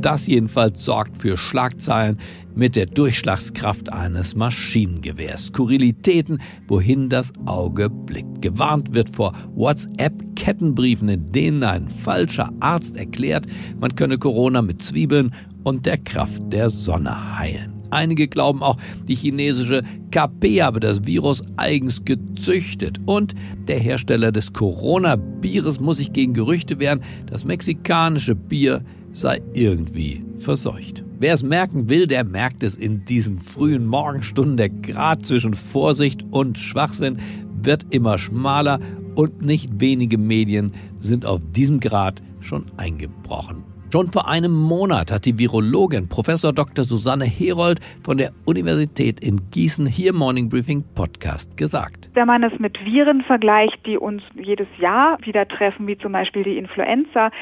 Das 0.00 0.26
jedenfalls 0.26 0.82
sorgt 0.82 1.18
für 1.18 1.36
Schlagzeilen 1.36 2.18
mit 2.54 2.74
der 2.74 2.86
Durchschlagskraft 2.86 3.92
eines 3.92 4.34
Maschinengewehrs. 4.34 5.46
Skurrilitäten, 5.46 6.40
wohin 6.68 7.10
das 7.10 7.32
Auge 7.44 7.90
blickt. 7.90 8.40
Gewarnt 8.40 8.94
wird 8.94 9.10
vor 9.10 9.34
WhatsApp-Kettenbriefen, 9.54 11.10
in 11.10 11.32
denen 11.32 11.62
ein 11.64 11.88
falscher 11.88 12.50
Arzt 12.60 12.96
erklärt, 12.96 13.46
man 13.78 13.94
könne 13.94 14.16
Corona 14.16 14.62
mit 14.62 14.82
Zwiebeln 14.82 15.34
und 15.64 15.84
der 15.84 15.98
Kraft 15.98 16.42
der 16.50 16.70
Sonne 16.70 17.38
heilen. 17.38 17.74
Einige 17.90 18.28
glauben 18.28 18.62
auch, 18.62 18.78
die 19.06 19.16
chinesische 19.16 19.82
KP 20.12 20.62
habe 20.62 20.80
das 20.80 21.04
Virus 21.06 21.42
eigens 21.56 22.04
gezüchtet. 22.04 23.00
Und 23.04 23.34
der 23.66 23.78
Hersteller 23.78 24.32
des 24.32 24.52
Corona-Bieres 24.52 25.80
muss 25.80 25.96
sich 25.96 26.12
gegen 26.12 26.32
Gerüchte 26.32 26.78
wehren, 26.78 27.02
das 27.26 27.44
mexikanische 27.44 28.34
Bier 28.34 28.82
sei 29.12 29.40
irgendwie 29.52 30.22
verseucht. 30.38 31.04
Wer 31.18 31.34
es 31.34 31.42
merken 31.42 31.88
will, 31.88 32.06
der 32.06 32.24
merkt 32.24 32.62
es 32.62 32.74
in 32.74 33.04
diesen 33.04 33.38
frühen 33.38 33.86
Morgenstunden. 33.86 34.56
Der 34.56 34.70
Grad 34.70 35.26
zwischen 35.26 35.54
Vorsicht 35.54 36.24
und 36.30 36.58
Schwachsinn 36.58 37.18
wird 37.62 37.86
immer 37.90 38.18
schmaler 38.18 38.80
und 39.14 39.42
nicht 39.42 39.80
wenige 39.80 40.18
Medien 40.18 40.72
sind 40.98 41.26
auf 41.26 41.40
diesem 41.54 41.80
Grad 41.80 42.22
schon 42.40 42.64
eingebrochen. 42.76 43.69
Schon 43.92 44.06
vor 44.06 44.28
einem 44.28 44.52
Monat 44.52 45.10
hat 45.10 45.24
die 45.24 45.36
Virologin 45.36 46.08
Professor 46.08 46.52
Dr. 46.52 46.84
Susanne 46.84 47.24
Herold 47.24 47.80
von 48.04 48.18
der 48.18 48.30
Universität 48.46 49.18
in 49.18 49.50
Gießen 49.50 49.84
hier 49.84 50.12
Morning 50.12 50.48
Briefing 50.48 50.84
Podcast 50.94 51.56
gesagt. 51.56 52.08
Wenn 52.14 52.28
man 52.28 52.44
es 52.44 52.56
mit 52.60 52.78
Viren 52.84 53.22
vergleicht, 53.22 53.84
die 53.86 53.98
uns 53.98 54.22
jedes 54.36 54.68
Jahr 54.78 55.18
wieder 55.22 55.48
treffen, 55.48 55.88
wie 55.88 55.98
zum 55.98 56.12
Beispiel 56.12 56.44
die 56.44 56.56
Influenza, 56.56 57.32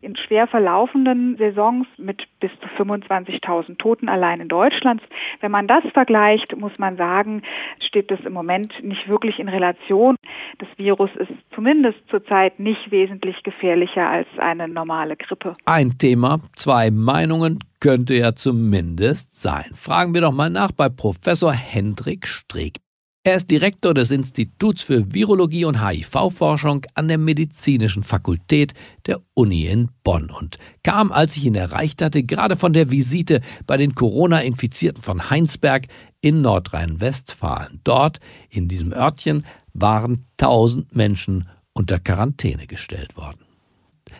in 0.00 0.16
schwer 0.16 0.46
verlaufenden 0.46 1.36
Saisons 1.36 1.86
mit 1.98 2.22
bis 2.40 2.52
zu 2.60 2.82
25.000 2.82 3.76
Toten 3.76 4.08
allein 4.08 4.40
in 4.40 4.48
Deutschland. 4.48 5.02
Wenn 5.40 5.50
man 5.50 5.66
das 5.66 5.84
vergleicht, 5.92 6.56
muss 6.56 6.72
man 6.78 6.96
sagen, 6.96 7.42
steht 7.86 8.10
das 8.10 8.20
im 8.20 8.32
Moment 8.32 8.72
nicht 8.82 9.08
wirklich 9.08 9.38
in 9.38 9.48
Relation. 9.48 10.16
Das 10.58 10.68
Virus 10.76 11.10
ist 11.16 11.32
zumindest 11.54 11.98
zurzeit 12.08 12.58
nicht 12.58 12.90
wesentlich 12.90 13.42
gefährlicher 13.42 14.08
als 14.08 14.28
eine 14.38 14.68
normale 14.68 15.16
Grippe. 15.16 15.52
Ein 15.66 15.97
Thema, 15.98 16.40
zwei 16.56 16.90
Meinungen 16.90 17.58
könnte 17.80 18.14
ja 18.14 18.34
zumindest 18.34 19.40
sein. 19.40 19.66
Fragen 19.74 20.14
wir 20.14 20.20
doch 20.20 20.32
mal 20.32 20.50
nach 20.50 20.72
bei 20.72 20.88
Professor 20.88 21.52
Hendrik 21.52 22.26
Streeck. 22.26 22.78
Er 23.24 23.36
ist 23.36 23.50
Direktor 23.50 23.92
des 23.92 24.10
Instituts 24.10 24.84
für 24.84 25.12
Virologie 25.12 25.66
und 25.66 25.86
HIV-Forschung 25.86 26.86
an 26.94 27.08
der 27.08 27.18
Medizinischen 27.18 28.02
Fakultät 28.02 28.72
der 29.06 29.20
Uni 29.34 29.66
in 29.66 29.90
Bonn 30.02 30.30
und 30.30 30.56
kam, 30.82 31.12
als 31.12 31.36
ich 31.36 31.44
ihn 31.44 31.54
erreicht 31.54 32.00
hatte, 32.00 32.22
gerade 32.22 32.56
von 32.56 32.72
der 32.72 32.90
Visite 32.90 33.42
bei 33.66 33.76
den 33.76 33.94
Corona-Infizierten 33.94 35.02
von 35.02 35.28
Heinsberg 35.28 35.88
in 36.22 36.40
Nordrhein-Westfalen. 36.40 37.80
Dort, 37.84 38.20
in 38.48 38.66
diesem 38.66 38.92
Örtchen, 38.94 39.44
waren 39.74 40.24
tausend 40.38 40.96
Menschen 40.96 41.48
unter 41.74 41.98
Quarantäne 41.98 42.66
gestellt 42.66 43.16
worden. 43.16 43.47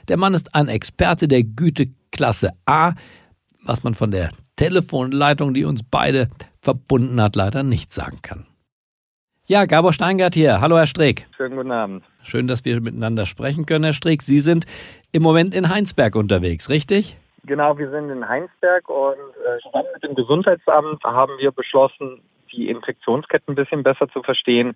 Der 0.09 0.17
Mann 0.17 0.33
ist 0.33 0.55
ein 0.55 0.69
Experte 0.69 1.29
der 1.29 1.43
Güteklasse 1.43 2.53
A, 2.65 2.93
was 3.63 3.85
man 3.85 3.95
von 3.95 4.11
der 4.11 4.31
Telefonleitung, 4.57 5.53
die 5.53 5.65
uns 5.65 5.83
beide 5.89 6.29
verbunden 6.63 7.21
hat, 7.21 7.37
leider 7.37 7.63
nicht 7.63 7.93
sagen 7.93 8.19
kann. 8.23 8.47
Ja, 9.45 9.67
Gabor 9.67 9.93
Steingart 9.93 10.35
hier. 10.35 10.61
Hallo, 10.61 10.77
Herr 10.77 10.87
Streeck. 10.87 11.27
Schönen 11.37 11.57
guten 11.57 11.73
Abend. 11.73 12.05
Schön, 12.23 12.49
dass 12.49 12.65
wir 12.65 12.81
miteinander 12.81 13.27
sprechen 13.27 13.67
können, 13.67 13.85
Herr 13.85 13.93
Streeck. 13.93 14.23
Sie 14.23 14.41
sind 14.41 14.67
im 15.13 15.23
Moment 15.23 15.55
in 15.55 15.69
Heinsberg 15.69 16.17
unterwegs, 16.17 16.69
richtig? 16.69 17.17
Genau, 17.45 17.79
wir 17.79 17.91
sind 17.91 18.11
in 18.11 18.29
Heinsberg 18.29 18.89
und 18.89 19.15
äh, 19.15 19.83
mit 19.95 20.03
dem 20.03 20.15
Gesundheitsamt 20.15 21.03
haben 21.05 21.33
wir 21.39 21.51
beschlossen, 21.51 22.21
die 22.53 22.69
Infektionskette 22.69 23.53
ein 23.53 23.55
bisschen 23.55 23.83
besser 23.83 24.09
zu 24.09 24.23
verstehen 24.23 24.75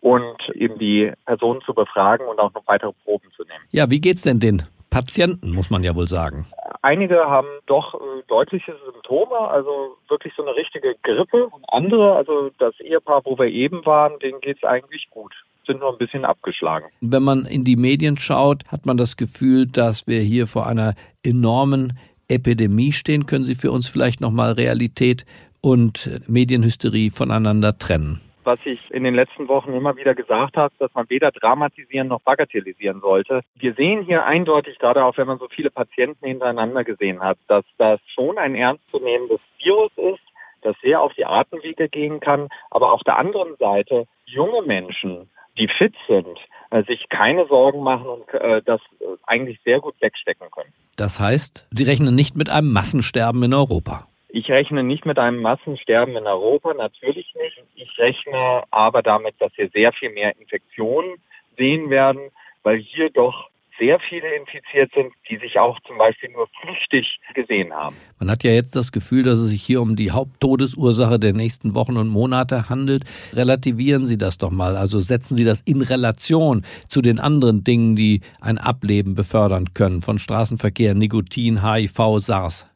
und 0.00 0.36
eben 0.54 0.78
die 0.78 1.12
Personen 1.26 1.60
zu 1.62 1.74
befragen 1.74 2.26
und 2.26 2.38
auch 2.38 2.52
noch 2.54 2.66
weitere 2.66 2.92
Proben 3.04 3.28
zu 3.36 3.42
nehmen. 3.42 3.64
Ja, 3.70 3.90
wie 3.90 4.00
geht's 4.00 4.22
denn 4.22 4.40
den 4.40 4.62
Patienten, 4.90 5.52
muss 5.52 5.70
man 5.70 5.82
ja 5.82 5.94
wohl 5.94 6.08
sagen? 6.08 6.46
Einige 6.82 7.26
haben 7.26 7.48
doch 7.66 7.94
äh, 7.94 7.98
deutliche 8.28 8.74
Symptome, 8.84 9.36
also 9.36 9.96
wirklich 10.08 10.32
so 10.36 10.42
eine 10.42 10.54
richtige 10.54 10.94
Grippe. 11.02 11.46
Und 11.46 11.64
andere, 11.68 12.14
also 12.14 12.50
das 12.58 12.78
Ehepaar, 12.80 13.22
wo 13.24 13.38
wir 13.38 13.46
eben 13.46 13.84
waren, 13.84 14.18
denen 14.20 14.40
geht's 14.40 14.64
eigentlich 14.64 15.08
gut 15.10 15.34
sind 15.66 15.80
nur 15.80 15.92
ein 15.92 15.98
bisschen 15.98 16.24
abgeschlagen. 16.24 16.86
Wenn 17.02 17.22
man 17.22 17.44
in 17.44 17.62
die 17.62 17.76
Medien 17.76 18.18
schaut, 18.18 18.64
hat 18.68 18.86
man 18.86 18.96
das 18.96 19.18
Gefühl, 19.18 19.66
dass 19.66 20.06
wir 20.06 20.20
hier 20.20 20.46
vor 20.46 20.66
einer 20.66 20.94
enormen 21.22 21.98
Epidemie 22.26 22.92
stehen. 22.92 23.26
Können 23.26 23.44
Sie 23.44 23.54
für 23.54 23.70
uns 23.70 23.86
vielleicht 23.86 24.20
nochmal 24.20 24.52
Realität 24.52 25.24
und 25.60 26.10
Medienhysterie 26.26 27.10
voneinander 27.10 27.78
trennen? 27.78 28.20
Was 28.48 28.58
ich 28.64 28.80
in 28.90 29.04
den 29.04 29.14
letzten 29.14 29.46
Wochen 29.46 29.74
immer 29.74 29.94
wieder 29.96 30.14
gesagt 30.14 30.56
habe, 30.56 30.72
dass 30.78 30.92
man 30.94 31.04
weder 31.10 31.30
dramatisieren 31.30 32.08
noch 32.08 32.22
bagatellisieren 32.22 33.02
sollte. 33.02 33.42
Wir 33.56 33.74
sehen 33.74 34.02
hier 34.04 34.24
eindeutig, 34.24 34.78
gerade 34.78 35.04
auch 35.04 35.18
wenn 35.18 35.26
man 35.26 35.38
so 35.38 35.48
viele 35.48 35.70
Patienten 35.70 36.26
hintereinander 36.26 36.82
gesehen 36.82 37.20
hat, 37.20 37.36
dass 37.46 37.66
das 37.76 38.00
schon 38.14 38.38
ein 38.38 38.54
ernstzunehmendes 38.54 39.40
Virus 39.62 39.92
ist, 39.96 40.24
das 40.62 40.74
sehr 40.82 41.02
auf 41.02 41.12
die 41.12 41.26
Atemwege 41.26 41.90
gehen 41.90 42.20
kann, 42.20 42.48
aber 42.70 42.92
auf 42.92 43.02
der 43.02 43.18
anderen 43.18 43.54
Seite 43.56 44.06
junge 44.24 44.62
Menschen, 44.62 45.28
die 45.58 45.68
fit 45.68 45.94
sind, 46.08 46.38
äh, 46.70 46.82
sich 46.84 47.06
keine 47.10 47.46
Sorgen 47.48 47.82
machen 47.82 48.06
und 48.06 48.32
äh, 48.32 48.62
das 48.64 48.80
äh, 49.00 49.04
eigentlich 49.26 49.60
sehr 49.62 49.80
gut 49.80 49.94
wegstecken 50.00 50.50
können. 50.50 50.72
Das 50.96 51.20
heißt, 51.20 51.68
Sie 51.70 51.84
rechnen 51.84 52.14
nicht 52.14 52.34
mit 52.34 52.48
einem 52.48 52.72
Massensterben 52.72 53.42
in 53.42 53.52
Europa. 53.52 54.06
Ich 54.30 54.50
rechne 54.50 54.82
nicht 54.82 55.06
mit 55.06 55.18
einem 55.18 55.40
Massensterben 55.40 56.16
in 56.16 56.26
Europa, 56.26 56.74
natürlich 56.74 57.34
nicht. 57.34 57.62
Ich 57.76 57.98
rechne 57.98 58.62
aber 58.70 59.02
damit, 59.02 59.34
dass 59.38 59.56
wir 59.56 59.70
sehr 59.70 59.92
viel 59.92 60.10
mehr 60.10 60.36
Infektionen 60.38 61.16
sehen 61.56 61.88
werden, 61.88 62.30
weil 62.62 62.78
hier 62.78 63.10
doch 63.10 63.48
sehr 63.78 63.98
viele 64.08 64.34
infiziert 64.34 64.90
sind, 64.94 65.12
die 65.30 65.36
sich 65.38 65.58
auch 65.58 65.78
zum 65.86 65.98
Beispiel 65.98 66.30
nur 66.30 66.48
flüchtig 66.60 67.20
gesehen 67.34 67.72
haben. 67.72 67.96
Man 68.18 68.30
hat 68.30 68.42
ja 68.44 68.50
jetzt 68.50 68.74
das 68.74 68.92
Gefühl, 68.92 69.22
dass 69.22 69.38
es 69.38 69.50
sich 69.50 69.62
hier 69.62 69.80
um 69.80 69.96
die 69.96 70.10
Haupttodesursache 70.10 71.18
der 71.18 71.32
nächsten 71.32 71.74
Wochen 71.74 71.96
und 71.96 72.08
Monate 72.08 72.68
handelt. 72.68 73.04
Relativieren 73.32 74.06
Sie 74.06 74.18
das 74.18 74.36
doch 74.36 74.50
mal. 74.50 74.76
Also 74.76 74.98
setzen 74.98 75.36
Sie 75.36 75.44
das 75.44 75.60
in 75.62 75.80
Relation 75.80 76.64
zu 76.88 77.00
den 77.00 77.20
anderen 77.20 77.64
Dingen, 77.64 77.96
die 77.96 78.20
ein 78.40 78.58
Ableben 78.58 79.14
befördern 79.14 79.72
können, 79.74 80.02
von 80.02 80.18
Straßenverkehr, 80.18 80.94
Nikotin, 80.94 81.62
HIV, 81.62 82.18
SARS. 82.18 82.68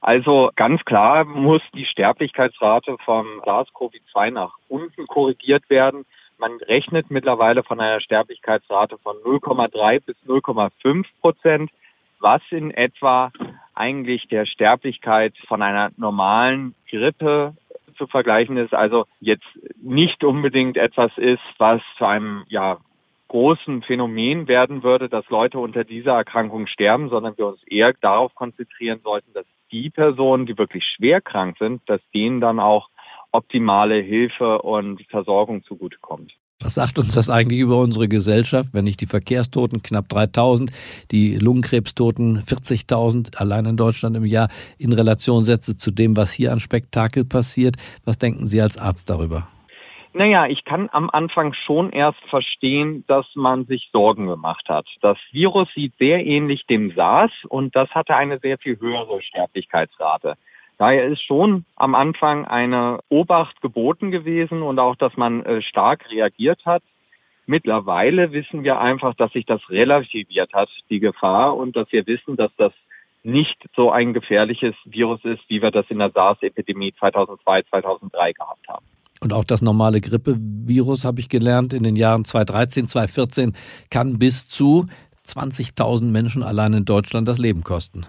Also 0.00 0.50
ganz 0.56 0.82
klar 0.84 1.24
muss 1.24 1.62
die 1.74 1.84
Sterblichkeitsrate 1.84 2.96
vom 3.04 3.40
SARS-CoV-2 3.44 4.30
nach 4.30 4.54
unten 4.68 5.06
korrigiert 5.06 5.68
werden. 5.68 6.06
Man 6.38 6.56
rechnet 6.56 7.10
mittlerweile 7.10 7.62
von 7.62 7.80
einer 7.80 8.00
Sterblichkeitsrate 8.00 8.96
von 8.98 9.16
0,3 9.18 10.00
bis 10.00 10.16
0,5 10.26 11.04
Prozent, 11.20 11.70
was 12.18 12.40
in 12.50 12.70
etwa 12.70 13.30
eigentlich 13.74 14.26
der 14.28 14.46
Sterblichkeit 14.46 15.34
von 15.46 15.60
einer 15.60 15.90
normalen 15.98 16.74
Grippe 16.88 17.54
zu 17.98 18.06
vergleichen 18.06 18.56
ist. 18.56 18.72
Also 18.72 19.04
jetzt 19.20 19.46
nicht 19.82 20.24
unbedingt 20.24 20.78
etwas 20.78 21.12
ist, 21.18 21.42
was 21.58 21.82
zu 21.98 22.06
einem 22.06 22.44
ja 22.48 22.78
großen 23.28 23.82
Phänomen 23.82 24.48
werden 24.48 24.82
würde, 24.82 25.10
dass 25.10 25.28
Leute 25.28 25.58
unter 25.58 25.84
dieser 25.84 26.14
Erkrankung 26.14 26.66
sterben, 26.66 27.10
sondern 27.10 27.36
wir 27.36 27.46
uns 27.46 27.62
eher 27.64 27.92
darauf 28.00 28.34
konzentrieren 28.34 29.00
sollten, 29.04 29.32
dass 29.34 29.46
die 29.72 29.90
Personen, 29.90 30.46
die 30.46 30.56
wirklich 30.58 30.84
schwer 30.96 31.20
krank 31.20 31.56
sind, 31.58 31.82
dass 31.86 32.00
denen 32.14 32.40
dann 32.40 32.60
auch 32.60 32.88
optimale 33.32 34.00
Hilfe 34.00 34.62
und 34.62 35.02
Versorgung 35.08 35.62
zugutekommt. 35.64 36.32
Was 36.62 36.74
sagt 36.74 36.98
uns 36.98 37.14
das 37.14 37.30
eigentlich 37.30 37.60
über 37.60 37.78
unsere 37.78 38.06
Gesellschaft, 38.06 38.74
wenn 38.74 38.86
ich 38.86 38.98
die 38.98 39.06
Verkehrstoten 39.06 39.82
knapp 39.82 40.10
3000, 40.10 40.70
die 41.10 41.36
Lungenkrebstoten 41.36 42.42
40.000 42.42 43.36
allein 43.36 43.64
in 43.64 43.76
Deutschland 43.78 44.14
im 44.14 44.26
Jahr 44.26 44.50
in 44.76 44.92
Relation 44.92 45.44
setze 45.44 45.78
zu 45.78 45.90
dem, 45.90 46.18
was 46.18 46.32
hier 46.32 46.52
an 46.52 46.60
Spektakel 46.60 47.24
passiert? 47.24 47.76
Was 48.04 48.18
denken 48.18 48.46
Sie 48.48 48.60
als 48.60 48.76
Arzt 48.76 49.08
darüber? 49.08 49.48
Naja, 50.12 50.46
ich 50.46 50.64
kann 50.64 50.88
am 50.90 51.08
Anfang 51.08 51.54
schon 51.54 51.90
erst 51.90 52.20
verstehen, 52.28 53.04
dass 53.06 53.26
man 53.36 53.66
sich 53.66 53.90
Sorgen 53.92 54.26
gemacht 54.26 54.68
hat. 54.68 54.86
Das 55.02 55.16
Virus 55.30 55.68
sieht 55.72 55.94
sehr 55.98 56.26
ähnlich 56.26 56.66
dem 56.66 56.90
SARS 56.96 57.30
und 57.48 57.76
das 57.76 57.88
hatte 57.90 58.16
eine 58.16 58.40
sehr 58.40 58.58
viel 58.58 58.78
höhere 58.80 59.22
Sterblichkeitsrate. 59.22 60.34
Daher 60.78 61.04
ist 61.04 61.22
schon 61.22 61.64
am 61.76 61.94
Anfang 61.94 62.44
eine 62.46 63.00
Obacht 63.08 63.60
geboten 63.60 64.10
gewesen 64.10 64.62
und 64.62 64.80
auch, 64.80 64.96
dass 64.96 65.16
man 65.16 65.44
äh, 65.44 65.62
stark 65.62 66.10
reagiert 66.10 66.64
hat. 66.64 66.82
Mittlerweile 67.46 68.32
wissen 68.32 68.64
wir 68.64 68.80
einfach, 68.80 69.14
dass 69.14 69.32
sich 69.32 69.46
das 69.46 69.60
relativiert 69.70 70.52
hat, 70.54 70.70
die 70.88 71.00
Gefahr, 71.00 71.56
und 71.56 71.76
dass 71.76 71.90
wir 71.92 72.06
wissen, 72.06 72.36
dass 72.36 72.50
das 72.56 72.72
nicht 73.22 73.58
so 73.76 73.90
ein 73.90 74.12
gefährliches 74.12 74.74
Virus 74.84 75.24
ist, 75.24 75.42
wie 75.48 75.60
wir 75.60 75.70
das 75.70 75.84
in 75.88 75.98
der 75.98 76.10
SARS-Epidemie 76.10 76.94
2002, 76.98 77.62
2003 77.64 78.32
gehabt 78.32 78.66
haben. 78.68 78.86
Und 79.22 79.32
auch 79.32 79.44
das 79.44 79.60
normale 79.60 80.00
Grippevirus, 80.00 81.04
habe 81.04 81.20
ich 81.20 81.28
gelernt, 81.28 81.72
in 81.72 81.82
den 81.82 81.96
Jahren 81.96 82.24
2013, 82.24 82.88
2014 82.88 83.54
kann 83.90 84.18
bis 84.18 84.48
zu 84.48 84.86
20.000 85.26 86.04
Menschen 86.04 86.42
allein 86.42 86.72
in 86.72 86.84
Deutschland 86.84 87.28
das 87.28 87.38
Leben 87.38 87.62
kosten. 87.62 88.06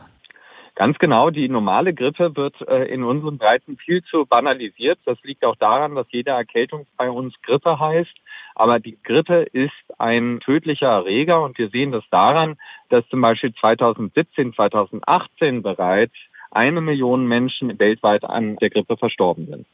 Ganz 0.76 0.98
genau, 0.98 1.30
die 1.30 1.50
normale 1.50 1.94
Grippe 1.94 2.36
wird 2.36 2.56
äh, 2.68 2.86
in 2.86 3.04
unseren 3.04 3.38
Breiten 3.38 3.78
viel 3.78 4.02
zu 4.04 4.26
banalisiert. 4.26 5.00
Das 5.06 5.22
liegt 5.22 5.44
auch 5.44 5.58
daran, 5.58 5.96
dass 5.96 6.08
jede 6.12 6.32
Erkältung 6.32 6.88
bei 6.98 7.10
uns 7.10 7.36
Grippe 7.44 7.78
heißt. 7.78 8.16
Aber 8.56 8.80
die 8.80 8.98
Grippe 9.04 9.44
ist 9.52 9.72
ein 9.98 10.40
tödlicher 10.40 10.88
Erreger 10.88 11.44
und 11.44 11.58
wir 11.58 11.70
sehen 11.70 11.92
das 11.92 12.04
daran, 12.10 12.58
dass 12.90 13.08
zum 13.10 13.22
Beispiel 13.22 13.54
2017, 13.54 14.54
2018 14.54 15.62
bereits 15.62 16.16
eine 16.52 16.82
Million 16.82 17.28
Menschen 17.28 17.78
weltweit 17.78 18.24
an 18.24 18.56
der 18.56 18.70
Grippe 18.70 18.98
verstorben 18.98 19.48
sind. 19.48 19.68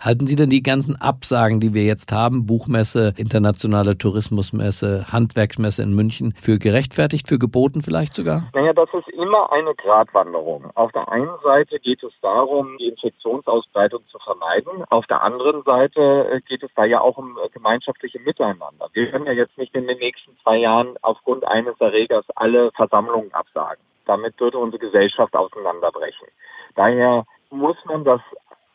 Halten 0.00 0.28
Sie 0.28 0.36
denn 0.36 0.48
die 0.48 0.62
ganzen 0.62 0.94
Absagen, 1.00 1.58
die 1.58 1.74
wir 1.74 1.82
jetzt 1.82 2.12
haben, 2.12 2.46
Buchmesse, 2.46 3.14
internationale 3.16 3.98
Tourismusmesse, 3.98 5.06
Handwerksmesse 5.10 5.82
in 5.82 5.92
München, 5.92 6.34
für 6.38 6.58
gerechtfertigt, 6.58 7.26
für 7.26 7.38
geboten 7.38 7.82
vielleicht 7.82 8.14
sogar? 8.14 8.44
Naja, 8.54 8.72
das 8.74 8.88
ist 8.94 9.08
immer 9.08 9.50
eine 9.50 9.74
Gratwanderung. 9.74 10.70
Auf 10.76 10.92
der 10.92 11.10
einen 11.10 11.34
Seite 11.42 11.80
geht 11.80 12.04
es 12.04 12.12
darum, 12.22 12.76
die 12.78 12.86
Infektionsausbreitung 12.86 14.02
zu 14.06 14.20
vermeiden. 14.20 14.84
Auf 14.88 15.06
der 15.06 15.20
anderen 15.20 15.64
Seite 15.64 16.30
äh, 16.30 16.40
geht 16.42 16.62
es 16.62 16.70
da 16.76 16.84
ja 16.84 17.00
auch 17.00 17.18
um 17.18 17.36
äh, 17.36 17.48
gemeinschaftliche 17.48 18.20
Miteinander. 18.20 18.88
Wir 18.92 19.10
können 19.10 19.26
ja 19.26 19.32
jetzt 19.32 19.58
nicht 19.58 19.74
in 19.74 19.88
den 19.88 19.98
nächsten 19.98 20.30
zwei 20.44 20.58
Jahren 20.58 20.94
aufgrund 21.02 21.44
eines 21.44 21.74
Erregers 21.80 22.24
alle 22.36 22.70
Versammlungen 22.76 23.34
absagen. 23.34 23.82
Damit 24.06 24.38
würde 24.38 24.58
unsere 24.58 24.78
Gesellschaft 24.78 25.34
auseinanderbrechen. 25.34 26.28
Daher 26.76 27.24
muss 27.50 27.76
man 27.84 28.04
das 28.04 28.20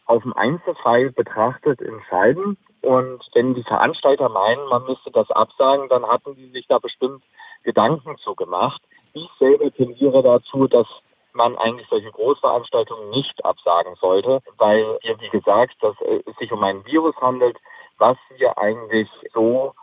auf 0.05 0.23
dem 0.23 0.33
Einzelfall 0.33 1.11
betrachtet 1.11 1.81
entscheiden. 1.81 2.57
Und 2.81 3.21
wenn 3.33 3.53
die 3.55 3.63
Veranstalter 3.63 4.29
meinen, 4.29 4.67
man 4.67 4.83
müsste 4.85 5.11
das 5.11 5.29
absagen, 5.31 5.87
dann 5.89 6.05
hatten 6.05 6.35
die 6.35 6.49
sich 6.49 6.67
da 6.67 6.79
bestimmt 6.79 7.23
Gedanken 7.63 8.17
zu 8.17 8.35
gemacht. 8.35 8.81
Ich 9.13 9.29
selber 9.39 9.71
tendiere 9.71 10.21
dazu, 10.21 10.67
dass 10.67 10.87
man 11.33 11.55
eigentlich 11.57 11.87
solche 11.89 12.11
Großveranstaltungen 12.11 13.09
nicht 13.09 13.43
absagen 13.43 13.95
sollte, 13.99 14.41
weil 14.57 14.97
hier, 15.01 15.19
wie 15.19 15.29
gesagt, 15.29 15.75
dass 15.81 15.95
es 16.27 16.35
sich 16.37 16.51
um 16.51 16.63
ein 16.63 16.85
Virus 16.85 17.15
handelt, 17.21 17.57
was 17.97 18.17
wir 18.37 18.57
eigentlich 18.57 19.07
so 19.33 19.73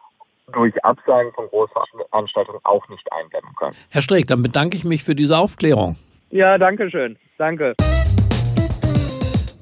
durch 0.52 0.84
Absagen 0.84 1.32
von 1.32 1.48
Großveranstaltungen 1.48 2.60
auch 2.64 2.88
nicht 2.88 3.10
eindämmen 3.12 3.54
können. 3.56 3.76
Herr 3.90 4.02
Streeck, 4.02 4.26
dann 4.26 4.42
bedanke 4.42 4.76
ich 4.76 4.84
mich 4.84 5.04
für 5.04 5.14
diese 5.14 5.38
Aufklärung. 5.38 5.96
Ja, 6.30 6.58
danke 6.58 6.90
schön. 6.90 7.16
Danke. 7.38 7.74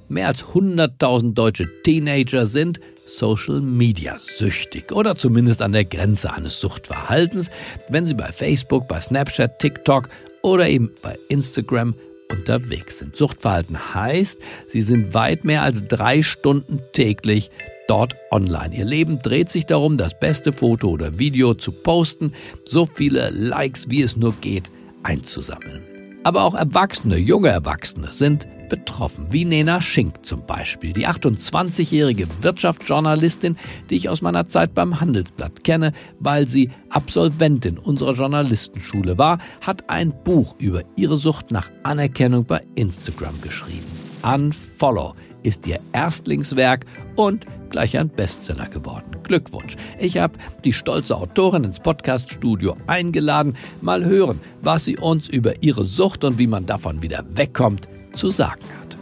Mehr 0.08 0.28
als 0.28 0.44
100.000 0.44 1.34
deutsche 1.34 1.68
Teenager 1.82 2.46
sind 2.46 2.80
Social 3.06 3.60
Media 3.60 4.18
süchtig 4.18 4.92
oder 4.92 5.16
zumindest 5.16 5.62
an 5.62 5.72
der 5.72 5.84
Grenze 5.84 6.32
eines 6.32 6.60
Suchtverhaltens, 6.60 7.50
wenn 7.88 8.06
sie 8.06 8.14
bei 8.14 8.32
Facebook, 8.32 8.88
bei 8.88 9.00
Snapchat, 9.00 9.58
TikTok 9.58 10.08
oder 10.42 10.68
eben 10.68 10.90
bei 11.02 11.18
Instagram 11.28 11.94
unterwegs 12.30 12.98
sind. 12.98 13.16
Suchtverhalten 13.16 13.94
heißt, 13.94 14.38
sie 14.68 14.82
sind 14.82 15.14
weit 15.14 15.44
mehr 15.44 15.62
als 15.62 15.88
drei 15.88 16.22
Stunden 16.22 16.80
täglich 16.92 17.50
dort 17.86 18.14
online. 18.30 18.74
Ihr 18.74 18.84
Leben 18.84 19.20
dreht 19.22 19.48
sich 19.48 19.66
darum, 19.66 19.96
das 19.96 20.18
beste 20.18 20.52
Foto 20.52 20.88
oder 20.88 21.18
Video 21.18 21.54
zu 21.54 21.72
posten, 21.72 22.32
so 22.64 22.86
viele 22.86 23.30
Likes 23.30 23.88
wie 23.88 24.02
es 24.02 24.16
nur 24.16 24.34
geht 24.40 24.70
einzusammeln. 25.02 25.82
Aber 26.24 26.44
auch 26.44 26.54
Erwachsene, 26.54 27.16
junge 27.16 27.48
Erwachsene 27.48 28.12
sind 28.12 28.46
betroffen, 28.68 29.26
wie 29.30 29.44
Nena 29.44 29.80
Schink 29.80 30.24
zum 30.24 30.46
Beispiel, 30.46 30.92
die 30.92 31.06
28-jährige 31.06 32.26
Wirtschaftsjournalistin, 32.42 33.56
die 33.90 33.96
ich 33.96 34.08
aus 34.08 34.22
meiner 34.22 34.46
Zeit 34.46 34.74
beim 34.74 35.00
Handelsblatt 35.00 35.64
kenne, 35.64 35.92
weil 36.18 36.46
sie 36.46 36.70
Absolventin 36.90 37.78
unserer 37.78 38.14
Journalistenschule 38.14 39.18
war, 39.18 39.38
hat 39.60 39.90
ein 39.90 40.14
Buch 40.24 40.54
über 40.58 40.82
ihre 40.96 41.16
Sucht 41.16 41.50
nach 41.50 41.70
Anerkennung 41.82 42.44
bei 42.44 42.62
Instagram 42.74 43.40
geschrieben. 43.40 43.86
Unfollow 44.22 45.14
ist 45.42 45.66
ihr 45.66 45.80
Erstlingswerk 45.92 46.84
und 47.16 47.46
gleich 47.70 47.96
ein 47.98 48.08
Bestseller 48.08 48.68
geworden. 48.68 49.16
Glückwunsch. 49.22 49.76
Ich 49.98 50.18
habe 50.18 50.38
die 50.64 50.72
stolze 50.72 51.16
Autorin 51.16 51.64
ins 51.64 51.80
Podcaststudio 51.80 52.76
eingeladen. 52.86 53.56
Mal 53.80 54.04
hören, 54.04 54.40
was 54.62 54.84
sie 54.84 54.96
uns 54.96 55.28
über 55.28 55.62
ihre 55.62 55.84
Sucht 55.84 56.24
und 56.24 56.38
wie 56.38 56.46
man 56.46 56.66
davon 56.66 57.02
wieder 57.02 57.24
wegkommt 57.34 57.88
zu 58.18 58.30
sagen 58.30 58.64
hat. 58.80 58.98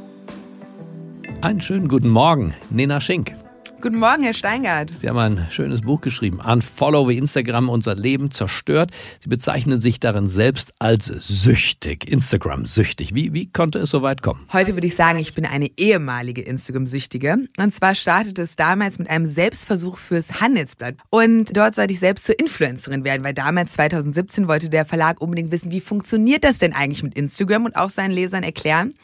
Einen 1.42 1.60
schönen 1.60 1.88
guten 1.88 2.10
Morgen, 2.10 2.54
Nena 2.70 3.00
Schink. 3.00 3.34
Guten 3.82 3.98
Morgen, 3.98 4.22
Herr 4.22 4.32
Steingart. 4.32 4.90
Sie 4.98 5.06
haben 5.06 5.18
ein 5.18 5.46
schönes 5.50 5.82
Buch 5.82 6.00
geschrieben, 6.00 6.40
Unfollow, 6.40 7.08
wie 7.08 7.18
Instagram 7.18 7.68
unser 7.68 7.94
Leben 7.94 8.30
zerstört. 8.30 8.90
Sie 9.20 9.28
bezeichnen 9.28 9.80
sich 9.80 10.00
darin 10.00 10.28
selbst 10.28 10.72
als 10.78 11.06
süchtig, 11.06 12.10
Instagram-süchtig. 12.10 13.14
Wie, 13.14 13.34
wie 13.34 13.52
konnte 13.52 13.78
es 13.78 13.90
so 13.90 14.00
weit 14.00 14.22
kommen? 14.22 14.48
Heute 14.50 14.74
würde 14.74 14.86
ich 14.86 14.96
sagen, 14.96 15.18
ich 15.18 15.34
bin 15.34 15.44
eine 15.44 15.70
ehemalige 15.76 16.40
Instagram-Süchtige. 16.40 17.36
Und 17.58 17.70
zwar 17.70 17.94
startete 17.94 18.42
es 18.42 18.56
damals 18.56 18.98
mit 18.98 19.10
einem 19.10 19.26
Selbstversuch 19.26 19.98
fürs 19.98 20.40
Handelsblatt. 20.40 20.94
Und 21.10 21.54
dort 21.54 21.74
sollte 21.74 21.92
ich 21.92 22.00
selbst 22.00 22.24
zur 22.24 22.38
Influencerin 22.40 23.04
werden, 23.04 23.24
weil 23.24 23.34
damals, 23.34 23.74
2017, 23.74 24.48
wollte 24.48 24.70
der 24.70 24.86
Verlag 24.86 25.20
unbedingt 25.20 25.52
wissen, 25.52 25.70
wie 25.70 25.80
funktioniert 25.80 26.44
das 26.44 26.56
denn 26.56 26.72
eigentlich 26.72 27.02
mit 27.02 27.14
Instagram 27.14 27.66
und 27.66 27.76
auch 27.76 27.90
seinen 27.90 28.12
Lesern 28.12 28.42
erklären. 28.42 28.94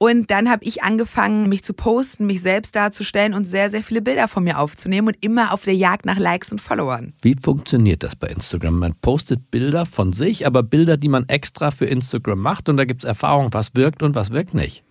Und 0.00 0.30
dann 0.30 0.48
habe 0.48 0.64
ich 0.64 0.84
angefangen, 0.84 1.48
mich 1.48 1.64
zu 1.64 1.74
posten, 1.74 2.26
mich 2.26 2.40
selbst 2.40 2.76
darzustellen 2.76 3.34
und 3.34 3.46
sehr, 3.46 3.68
sehr 3.68 3.82
viele 3.82 4.00
Bilder 4.00 4.28
von 4.28 4.44
mir 4.44 4.60
aufzunehmen 4.60 5.08
und 5.08 5.16
immer 5.24 5.52
auf 5.52 5.64
der 5.64 5.74
Jagd 5.74 6.06
nach 6.06 6.20
Likes 6.20 6.52
und 6.52 6.60
Followern. 6.60 7.14
Wie 7.20 7.34
funktioniert 7.34 8.04
das 8.04 8.14
bei 8.14 8.28
Instagram? 8.28 8.78
Man 8.78 8.94
postet 8.94 9.50
Bilder 9.50 9.86
von 9.86 10.12
sich, 10.12 10.46
aber 10.46 10.62
Bilder, 10.62 10.96
die 10.96 11.08
man 11.08 11.28
extra 11.28 11.72
für 11.72 11.86
Instagram 11.86 12.38
macht 12.38 12.68
und 12.68 12.76
da 12.76 12.84
gibt 12.84 13.02
es 13.02 13.08
Erfahrungen, 13.08 13.52
was 13.52 13.74
wirkt 13.74 14.04
und 14.04 14.14
was 14.14 14.30
wirkt 14.30 14.54
nicht. 14.54 14.84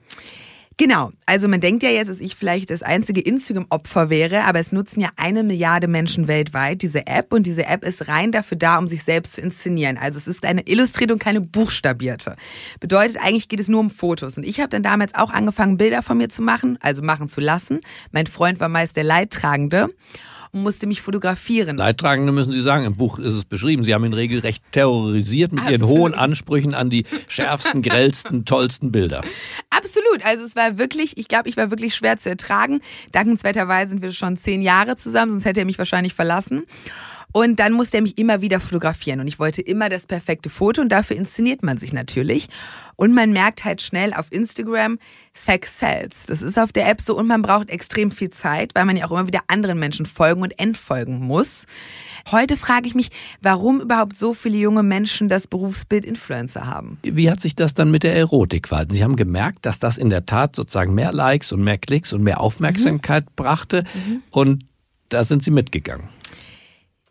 Genau. 0.80 1.12
Also 1.26 1.48
man 1.48 1.60
denkt 1.60 1.82
ja 1.82 1.90
jetzt, 1.90 2.08
dass 2.08 2.20
ich 2.20 2.36
vielleicht 2.36 2.70
das 2.70 2.84
einzige 2.84 3.20
Instagram-Opfer 3.20 4.12
wäre, 4.12 4.44
aber 4.44 4.60
es 4.60 4.72
nutzen 4.72 5.02
ja 5.02 5.10
eine 5.16 5.44
Milliarde 5.44 5.88
Menschen 5.88 6.28
weltweit 6.28 6.84
diese 6.84 7.08
App 7.08 7.34
und 7.34 7.48
diese 7.48 7.66
App 7.66 7.84
ist 7.84 8.08
rein 8.08 8.32
dafür 8.32 8.58
da, 8.60 8.78
um 8.78 8.86
sich 8.86 9.04
selbst 9.04 9.34
zu 9.34 9.42
inszenieren. 9.42 9.98
Also 9.98 10.20
es 10.20 10.28
ist 10.28 10.46
eine 10.46 10.68
illustrierte 10.68 11.14
und 11.16 11.20
keine 11.20 11.42
buchstabierte. 11.42 12.36
Bedeutet, 12.80 13.18
eigentlich 13.18 13.50
geht 13.50 13.60
es 13.60 13.70
nur 13.70 13.80
um 13.80 13.90
Fotos. 13.90 14.38
Und 14.38 14.44
ich 14.44 14.60
habe 14.60 14.70
dann 14.70 14.84
damals 14.84 15.16
auch 15.16 15.32
angefangen, 15.32 15.78
Bilder 15.78 16.04
von 16.04 16.18
mir 16.18 16.30
zu 16.30 16.44
machen, 16.44 16.78
also 16.80 17.02
machen 17.02 17.28
zu 17.28 17.42
lassen. 17.42 17.82
Mein 18.12 18.28
Freund 18.28 18.60
war 18.60 18.70
meist 18.70 18.98
der 18.98 19.04
Leidtragende 19.04 19.90
und 20.52 20.64
musste 20.64 20.88
mich 20.88 21.02
fotografieren. 21.02 21.78
Leidtragende 21.78 22.32
müssen 22.32 22.52
Sie 22.52 22.62
sagen, 22.62 22.86
im 22.86 22.96
Buch 22.96 23.20
ist 23.20 23.34
es 23.34 23.46
beschrieben. 23.46 23.84
Sie 23.84 23.94
haben 23.94 24.06
ihn 24.06 24.14
regelrecht 24.14 24.64
terrorisiert 24.72 25.52
mit 25.52 25.62
Absolut. 25.62 25.80
Ihren 25.82 25.90
hohen 25.90 26.14
Ansprüchen 26.14 26.74
an 26.74 26.90
die 26.90 27.06
schärfsten, 27.28 27.82
grellsten, 27.84 28.46
tollsten 28.46 28.92
Bilder. 28.92 29.22
Absolut. 29.70 30.26
Also 30.26 30.46
es 30.46 30.56
war 30.56 30.78
wirklich, 30.78 31.18
ich 31.18 31.28
glaube, 31.28 31.50
ich 31.50 31.58
war 31.58 31.70
wirklich 31.72 31.96
schwer 31.96 32.18
zu 32.18 32.30
ertragen. 32.30 32.82
Dankenswerterweise 33.12 33.92
sind 33.92 34.02
wir 34.02 34.12
schon 34.12 34.38
zehn 34.38 34.62
Jahre 34.62 34.96
zusammen, 34.96 35.32
sonst 35.32 35.46
hätte 35.46 35.62
er 35.62 35.66
mich 35.66 35.78
wahrscheinlich 35.78 36.14
verlassen. 36.14 36.64
Und 37.34 37.60
dann 37.60 37.74
musste 37.74 37.98
er 37.98 38.04
mich 38.04 38.18
immer 38.18 38.42
wieder 38.42 38.60
fotografieren 38.60 39.20
und 39.20 39.28
ich 39.28 39.38
wollte 39.38 39.62
immer 39.62 39.90
das 39.90 40.08
perfekte 40.08 40.50
Foto 40.50 40.82
und 40.82 40.90
dafür 40.90 41.18
inszeniert 41.18 41.62
man 41.62 41.78
sich 41.78 41.94
natürlich. 41.94 42.48
Und 42.96 43.14
man 43.14 43.32
merkt 43.32 43.64
halt 43.64 43.82
schnell 43.82 44.14
auf 44.14 44.32
Instagram, 44.32 44.98
Sex 45.34 45.78
sells. 45.78 46.26
Das 46.26 46.42
ist 46.42 46.58
auf 46.58 46.72
der 46.72 46.90
App 46.90 47.00
so 47.00 47.16
und 47.16 47.28
man 47.28 47.44
braucht 47.44 47.70
extrem 47.70 48.10
viel 48.10 48.32
Zeit, 48.32 48.74
weil 48.74 48.86
man 48.86 48.98
ja 48.98 49.06
auch 49.06 49.12
immer 49.12 49.28
wieder 49.28 49.42
anderen 49.48 49.78
Menschen 49.78 50.08
folgen 50.08 50.42
und 50.42 50.58
entfolgen 50.58 51.20
muss. 51.20 51.68
Heute 52.32 52.58
frage 52.58 52.88
ich 52.88 52.96
mich, 52.96 53.10
warum 53.42 53.82
überhaupt 53.82 54.18
so 54.18 54.34
viele 54.34 54.58
junge 54.58 54.82
Menschen 54.82 55.30
das 55.30 55.48
Berufsbild 55.48 56.06
Influencer 56.06 56.66
haben. 56.66 56.98
Wie 57.04 57.30
hat 57.30 57.40
sich 57.40 57.56
das 57.56 57.76
dann 57.76 57.92
mit 57.92 58.04
der 58.04 58.16
Erotik 58.16 58.68
verhalten? 58.68 58.94
Sie 58.94 59.04
haben 59.04 59.16
gemerkt, 59.16 59.66
dass 59.66 59.80
das 59.80 59.98
in 59.98 60.10
der 60.10 60.26
Tat 60.26 60.56
sozusagen 60.56 60.96
mehr 60.96 61.12
Likes 61.12 61.52
und 61.52 61.64
mehr 61.64 61.78
Klicks 61.78 62.14
und 62.14 62.24
mehr 62.24 62.40
Aufmerksamkeit 62.40 63.26
mhm. 63.26 63.32
brachte 63.36 63.84
mhm. 63.94 64.24
und 64.32 64.66
da 65.10 65.24
sind 65.24 65.44
Sie 65.44 65.52
mitgegangen. 65.52 66.10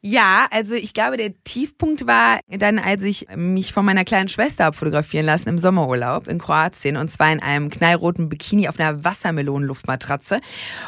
Ja, 0.09 0.47
also 0.53 0.75
ich 0.75 0.95
glaube, 0.95 1.17
der 1.17 1.33
Tiefpunkt 1.43 2.07
war 2.07 2.39
dann, 2.49 2.79
als 2.79 3.03
ich 3.03 3.27
mich 3.35 3.73
von 3.73 3.85
meiner 3.85 4.05
kleinen 4.05 4.29
Schwester 4.29 4.67
habe 4.67 4.77
fotografieren 4.77 5.27
lassen 5.27 5.49
im 5.49 5.59
Sommerurlaub 5.59 6.29
in 6.29 6.39
Kroatien 6.39 6.97
und 6.97 7.11
zwar 7.11 7.33
in 7.33 7.43
einem 7.43 7.71
knallroten 7.71 8.29
Bikini 8.29 8.69
auf 8.69 8.79
einer 8.79 9.03
Wassermelonenluftmatratze. 9.03 10.41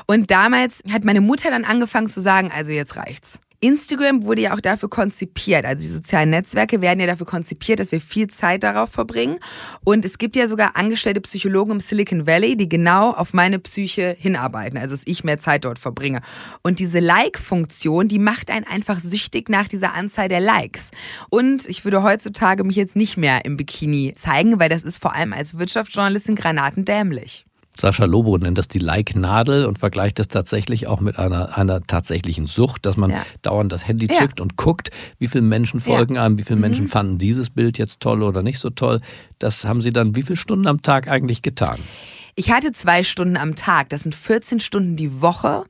Und 0.06 0.30
damals 0.30 0.84
hat 0.92 1.02
meine 1.02 1.20
Mutter 1.20 1.50
dann 1.50 1.64
angefangen 1.64 2.08
zu 2.08 2.20
sagen, 2.20 2.52
also 2.54 2.70
jetzt 2.70 2.94
reicht's. 2.94 3.40
Instagram 3.60 4.22
wurde 4.22 4.42
ja 4.42 4.54
auch 4.54 4.60
dafür 4.60 4.88
konzipiert. 4.88 5.64
Also 5.64 5.82
die 5.82 5.88
sozialen 5.88 6.30
Netzwerke 6.30 6.80
werden 6.80 7.00
ja 7.00 7.06
dafür 7.06 7.26
konzipiert, 7.26 7.80
dass 7.80 7.90
wir 7.90 8.00
viel 8.00 8.28
Zeit 8.28 8.62
darauf 8.62 8.90
verbringen. 8.90 9.40
Und 9.84 10.04
es 10.04 10.18
gibt 10.18 10.36
ja 10.36 10.46
sogar 10.46 10.76
angestellte 10.76 11.20
Psychologen 11.20 11.72
im 11.72 11.80
Silicon 11.80 12.26
Valley, 12.26 12.56
die 12.56 12.68
genau 12.68 13.10
auf 13.10 13.34
meine 13.34 13.58
Psyche 13.58 14.16
hinarbeiten. 14.16 14.78
Also 14.78 14.94
dass 14.94 15.04
ich 15.06 15.24
mehr 15.24 15.38
Zeit 15.38 15.64
dort 15.64 15.80
verbringe. 15.80 16.20
Und 16.62 16.78
diese 16.78 17.00
Like-Funktion, 17.00 18.06
die 18.06 18.20
macht 18.20 18.50
einen 18.50 18.66
einfach 18.66 19.00
süchtig 19.00 19.48
nach 19.48 19.66
dieser 19.66 19.94
Anzahl 19.94 20.28
der 20.28 20.40
Likes. 20.40 20.92
Und 21.28 21.68
ich 21.68 21.84
würde 21.84 22.04
heutzutage 22.04 22.62
mich 22.62 22.76
jetzt 22.76 22.94
nicht 22.94 23.16
mehr 23.16 23.44
im 23.44 23.56
Bikini 23.56 24.14
zeigen, 24.14 24.60
weil 24.60 24.68
das 24.68 24.84
ist 24.84 24.98
vor 24.98 25.14
allem 25.14 25.32
als 25.32 25.58
Wirtschaftsjournalistin 25.58 26.36
granatendämlich. 26.36 27.47
Sascha 27.80 28.06
Lobo 28.06 28.36
nennt 28.38 28.58
das 28.58 28.66
die 28.66 28.80
Like-Nadel 28.80 29.64
und 29.64 29.78
vergleicht 29.78 30.18
das 30.18 30.28
tatsächlich 30.28 30.88
auch 30.88 31.00
mit 31.00 31.18
einer, 31.18 31.56
einer 31.56 31.80
tatsächlichen 31.82 32.46
Sucht, 32.46 32.84
dass 32.86 32.96
man 32.96 33.10
ja. 33.10 33.24
dauernd 33.42 33.70
das 33.70 33.86
Handy 33.86 34.08
zückt 34.08 34.40
ja. 34.40 34.42
und 34.42 34.56
guckt, 34.56 34.90
wie 35.18 35.28
viele 35.28 35.42
Menschen 35.42 35.80
folgen 35.80 36.16
ja. 36.16 36.24
einem, 36.24 36.38
wie 36.38 36.42
viele 36.42 36.56
mhm. 36.56 36.62
Menschen 36.62 36.88
fanden 36.88 37.18
dieses 37.18 37.50
Bild 37.50 37.78
jetzt 37.78 38.00
toll 38.00 38.22
oder 38.22 38.42
nicht 38.42 38.58
so 38.58 38.70
toll. 38.70 39.00
Das 39.38 39.64
haben 39.64 39.80
Sie 39.80 39.92
dann 39.92 40.16
wie 40.16 40.22
viele 40.22 40.36
Stunden 40.36 40.66
am 40.66 40.82
Tag 40.82 41.08
eigentlich 41.08 41.42
getan? 41.42 41.78
Ich 42.34 42.50
hatte 42.50 42.72
zwei 42.72 43.04
Stunden 43.04 43.36
am 43.36 43.54
Tag. 43.54 43.90
Das 43.90 44.02
sind 44.02 44.14
14 44.14 44.60
Stunden 44.60 44.96
die 44.96 45.20
Woche. 45.20 45.64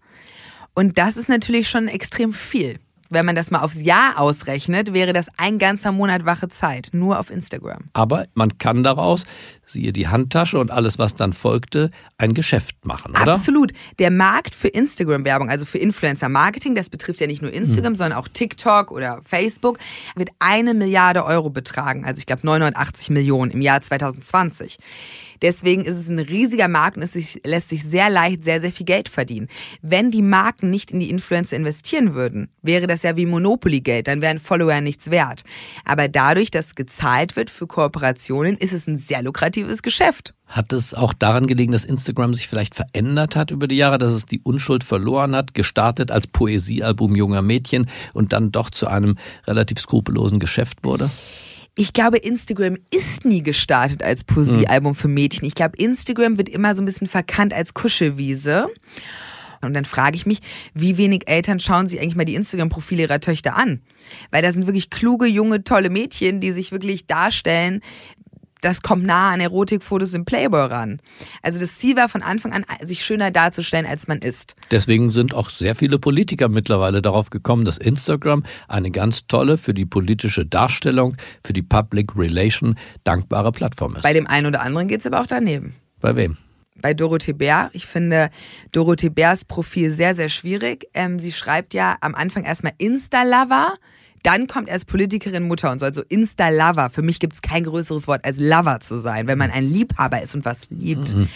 Und 0.75 0.97
das 0.97 1.17
ist 1.17 1.29
natürlich 1.29 1.69
schon 1.69 1.89
extrem 1.89 2.33
viel. 2.33 2.79
Wenn 3.11 3.25
man 3.25 3.35
das 3.35 3.51
mal 3.51 3.61
aufs 3.61 3.81
Jahr 3.81 4.19
ausrechnet, 4.19 4.93
wäre 4.93 5.13
das 5.13 5.29
ein 5.39 5.59
ganzer 5.59 5.93
Monat 5.93 6.27
wache 6.27 6.49
Zeit, 6.49 6.91
nur 6.93 7.19
auf 7.19 7.31
Instagram. 7.31 7.85
Aber 7.95 8.27
man 8.35 8.59
kann 8.59 8.83
daraus, 8.83 9.25
siehe 9.65 9.93
die 9.93 10.09
Handtasche 10.09 10.59
und 10.59 10.71
alles, 10.71 10.99
was 10.99 11.15
dann 11.15 11.33
folgte, 11.33 11.91
ein 12.19 12.35
Geschäft 12.35 12.85
machen, 12.85 13.13
oder? 13.13 13.33
Absolut. 13.33 13.73
Der 13.99 14.11
Markt 14.11 14.55
für 14.55 14.69
Instagram-Werbung, 14.69 15.49
also 15.49 15.65
für 15.65 15.79
Influencer-Marketing, 15.79 16.75
das 16.75 16.91
betrifft 16.91 17.21
ja 17.21 17.27
nicht 17.27 17.41
nur 17.41 17.53
Instagram, 17.53 17.93
hm. 17.93 17.97
sondern 17.97 18.19
auch 18.19 18.29
TikTok 18.29 18.91
oder 18.91 19.21
Facebook, 19.25 19.79
wird 20.15 20.31
eine 20.39 20.75
Milliarde 20.75 21.25
Euro 21.25 21.51
betragen. 21.51 22.05
Also 22.05 22.21
ich 22.21 22.27
glaube 22.27 22.45
980 22.45 23.11
Millionen 23.11 23.51
im 23.53 23.63
Jahr 23.63 23.81
2020. 23.81 24.79
Deswegen 25.43 25.85
ist 25.85 25.97
es 25.97 26.09
ein 26.09 26.19
riesiger 26.19 26.69
Markt 26.69 26.97
und 26.97 27.03
es 27.03 27.39
lässt 27.45 27.69
sich 27.69 27.85
sehr 27.85 28.11
leicht 28.11 28.45
sehr, 28.45 28.61
sehr 28.61 28.73
viel 28.73 28.87
Geld 28.87 29.09
verdienen. 29.09 29.49
Wenn 29.83 30.11
die 30.11 30.23
Marken 30.23 30.71
nicht 30.71 30.91
in 30.91 31.01
die 31.01 31.11
Influencer 31.11 31.57
investieren 31.57 32.15
würden, 32.15 32.49
wäre 32.63 32.87
das 32.87 33.03
ja 33.03 33.17
wie 33.17 33.27
Monopoly-Geld, 33.27 34.09
dann 34.09 34.21
wären 34.21 34.41
Follower 34.41 34.81
nichts 34.81 35.11
wert. 35.11 35.43
Aber 35.85 36.09
dadurch, 36.09 36.51
dass 36.51 36.75
gezahlt 36.75 37.37
wird 37.37 37.51
für 37.51 37.67
Kooperationen, 37.67 38.57
ist 38.57 38.73
es 38.73 38.87
ein 38.87 38.97
sehr 38.97 39.23
lukratives 39.23 39.83
Geschäft. 39.83 40.35
Hat 40.47 40.73
es 40.73 40.95
auch 40.95 41.13
daran 41.13 41.47
gelegen, 41.47 41.73
dass 41.73 41.85
Instagram 41.85 42.33
sich 42.33 42.49
vielleicht 42.49 42.75
verändert 42.75 43.37
hat 43.37 43.51
über 43.51 43.69
die 43.69 43.77
Jahre, 43.77 43.99
dass 43.99 44.15
es 44.15 44.25
die 44.25 44.41
Unschuld 44.41 44.83
verloren 44.83 45.37
hat, 45.37 45.53
gestartet 45.53 46.11
als 46.11 46.27
Poesiealbum 46.27 47.15
junger 47.15 47.43
Mädchen 47.43 47.91
und 48.15 48.33
dann 48.33 48.51
doch 48.51 48.71
zu 48.71 48.87
einem 48.87 49.17
relativ 49.47 49.79
skrupellosen 49.79 50.39
Geschäft 50.39 50.85
wurde? 50.85 51.11
Ich 51.79 51.93
glaube, 51.93 52.19
Instagram 52.19 52.77
ist 52.93 53.25
nie 53.25 53.41
gestartet 53.41 54.03
als 54.03 54.25
Poesiealbum 54.25 54.97
für 54.97 55.07
Mädchen. 55.07 55.47
Ich 55.47 55.55
glaube, 55.55 55.77
Instagram 55.77 56.37
wird 56.37 56.49
immer 56.49 56.75
so 56.75 56.83
ein 56.83 56.87
bisschen 56.87 57.07
verkannt 57.07 57.55
als 57.55 57.73
Kuschelwiese. 57.73 58.67
Und 59.61 59.75
dann 59.75 59.85
frage 59.85 60.17
ich 60.17 60.27
mich, 60.27 60.41
wie 60.75 60.97
wenig 60.99 61.29
Eltern 61.29 61.61
schauen 61.61 61.87
sich 61.87 62.01
eigentlich 62.01 62.17
mal 62.17 62.25
die 62.25 62.35
Instagram-Profile 62.35 63.03
ihrer 63.03 63.21
Töchter 63.21 63.57
an? 63.57 63.81
Weil 64.33 64.43
da 64.43 64.53
sind 64.53 64.67
wirklich 64.67 64.91
kluge, 64.91 65.27
junge, 65.27 65.63
tolle 65.63 65.89
Mädchen, 65.89 66.41
die 66.41 66.51
sich 66.51 66.73
wirklich 66.73 67.07
darstellen 67.07 67.81
das 68.61 68.83
kommt 68.83 69.05
nah 69.05 69.31
an 69.31 69.41
Erotikfotos 69.41 70.15
im 70.15 70.25
Playboy 70.25 70.67
ran. 70.67 71.01
Also 71.43 71.59
das 71.59 71.79
Ziel 71.79 71.97
war 71.97 72.09
von 72.09 72.23
Anfang 72.23 72.53
an, 72.53 72.65
sich 72.83 73.05
schöner 73.05 73.31
darzustellen, 73.31 73.87
als 73.87 74.09
man 74.09 74.19
ist. 74.19 74.57
Deswegen 74.71 75.11
sind 75.11 75.35
auch 75.35 75.51
sehr 75.51 75.75
viele 75.75 75.99
Politiker 75.99 76.49
mittlerweile 76.49 77.03
darauf 77.03 77.31
gekommen, 77.31 77.65
dass 77.65 77.79
Instagram 77.79 78.45
eine 78.69 78.91
ganz 78.91 79.27
tolle 79.27 79.59
für 79.59 79.75
die 79.75 79.87
politische 79.87 80.47
Darstellung, 80.47 81.17
für 81.45 81.53
die 81.53 81.63
Public 81.63 82.17
Relation 82.17 82.77
dankbare 83.05 83.53
Plattform 83.53 83.97
ist. 83.97 84.03
Bei 84.03 84.13
dem 84.13 84.27
einen 84.27 84.47
oder 84.47 84.63
anderen 84.63 84.89
geht 84.89 85.01
es 85.01 85.07
aber 85.07 85.21
auch 85.21 85.27
daneben. 85.27 85.75
Bei 86.01 86.17
wem? 86.17 86.37
bei 86.81 86.95
Dorothee 86.95 87.33
Bär. 87.33 87.71
Ich 87.73 87.87
finde 87.87 88.31
Dorothee 88.73 89.09
Bärs 89.09 89.45
Profil 89.45 89.91
sehr, 89.91 90.15
sehr 90.15 90.29
schwierig. 90.29 90.87
Ähm, 90.95 91.19
sie 91.19 91.33
schreibt 91.33 91.75
ja 91.75 91.97
am 92.01 92.15
Anfang 92.15 92.45
erstmal 92.45 92.73
Insta-Lover. 92.79 93.75
Dann 94.29 94.47
kommt 94.47 94.69
erst 94.69 94.87
Politikerin, 94.89 95.45
Mutter 95.45 95.73
und 95.73 95.79
so. 95.79 95.87
Also 95.87 96.03
Insta-Lover. 96.07 96.91
Für 96.91 97.01
mich 97.01 97.19
gibt 97.19 97.33
es 97.33 97.41
kein 97.41 97.65
größeres 97.65 98.07
Wort 98.09 98.27
als 98.27 98.39
Lover 98.39 98.79
zu 98.81 98.99
sein, 98.99 99.27
wenn 99.27 99.39
man 99.39 99.51
ein 99.51 99.65
Liebhaber 99.65 100.21
ist 100.21 100.35
und 100.35 100.45
was 100.45 100.69
liebt. 100.69 101.15
Mhm. 101.15 101.31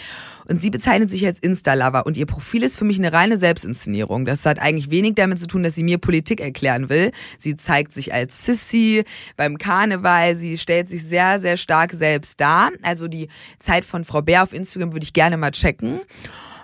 Und 0.45 0.61
sie 0.61 0.69
bezeichnet 0.69 1.09
sich 1.09 1.25
als 1.25 1.39
Insta-Lover 1.39 2.05
und 2.05 2.17
ihr 2.17 2.27
Profil 2.27 2.61
ist 2.61 2.77
für 2.77 2.85
mich 2.85 2.99
eine 2.99 3.11
reine 3.11 3.39
Selbstinszenierung. 3.39 4.25
Das 4.25 4.45
hat 4.45 4.59
eigentlich 4.59 4.91
wenig 4.91 5.15
damit 5.15 5.39
zu 5.39 5.47
tun, 5.47 5.63
dass 5.63 5.73
sie 5.73 5.81
mir 5.81 5.97
Politik 5.97 6.39
erklären 6.39 6.87
will. 6.89 7.11
Sie 7.39 7.55
zeigt 7.55 7.93
sich 7.93 8.13
als 8.13 8.45
Sissy 8.45 9.05
beim 9.37 9.57
Karneval. 9.57 10.35
Sie 10.35 10.59
stellt 10.59 10.87
sich 10.87 11.03
sehr, 11.03 11.39
sehr 11.39 11.57
stark 11.57 11.93
selbst 11.93 12.39
dar. 12.39 12.69
Also 12.83 13.07
die 13.07 13.27
Zeit 13.57 13.85
von 13.85 14.05
Frau 14.05 14.21
Bär 14.21 14.43
auf 14.43 14.53
Instagram 14.53 14.93
würde 14.93 15.05
ich 15.05 15.13
gerne 15.13 15.37
mal 15.37 15.49
checken. 15.49 16.01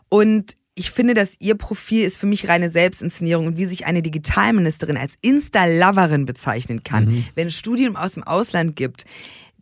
Und 0.09 0.53
ich 0.79 0.91
finde, 0.91 1.13
dass 1.13 1.35
ihr 1.39 1.55
Profil 1.55 2.05
ist 2.05 2.17
für 2.17 2.25
mich 2.25 2.47
reine 2.47 2.69
Selbstinszenierung 2.69 3.47
und 3.47 3.57
wie 3.57 3.65
sich 3.65 3.85
eine 3.85 4.01
Digitalministerin 4.01 4.95
als 4.95 5.15
Insta-Loverin 5.21 6.25
bezeichnen 6.25 6.83
kann, 6.83 7.05
mhm. 7.05 7.25
wenn 7.35 7.47
es 7.47 7.55
Studien 7.55 7.97
aus 7.97 8.13
dem 8.13 8.23
Ausland 8.23 8.77
gibt, 8.77 9.03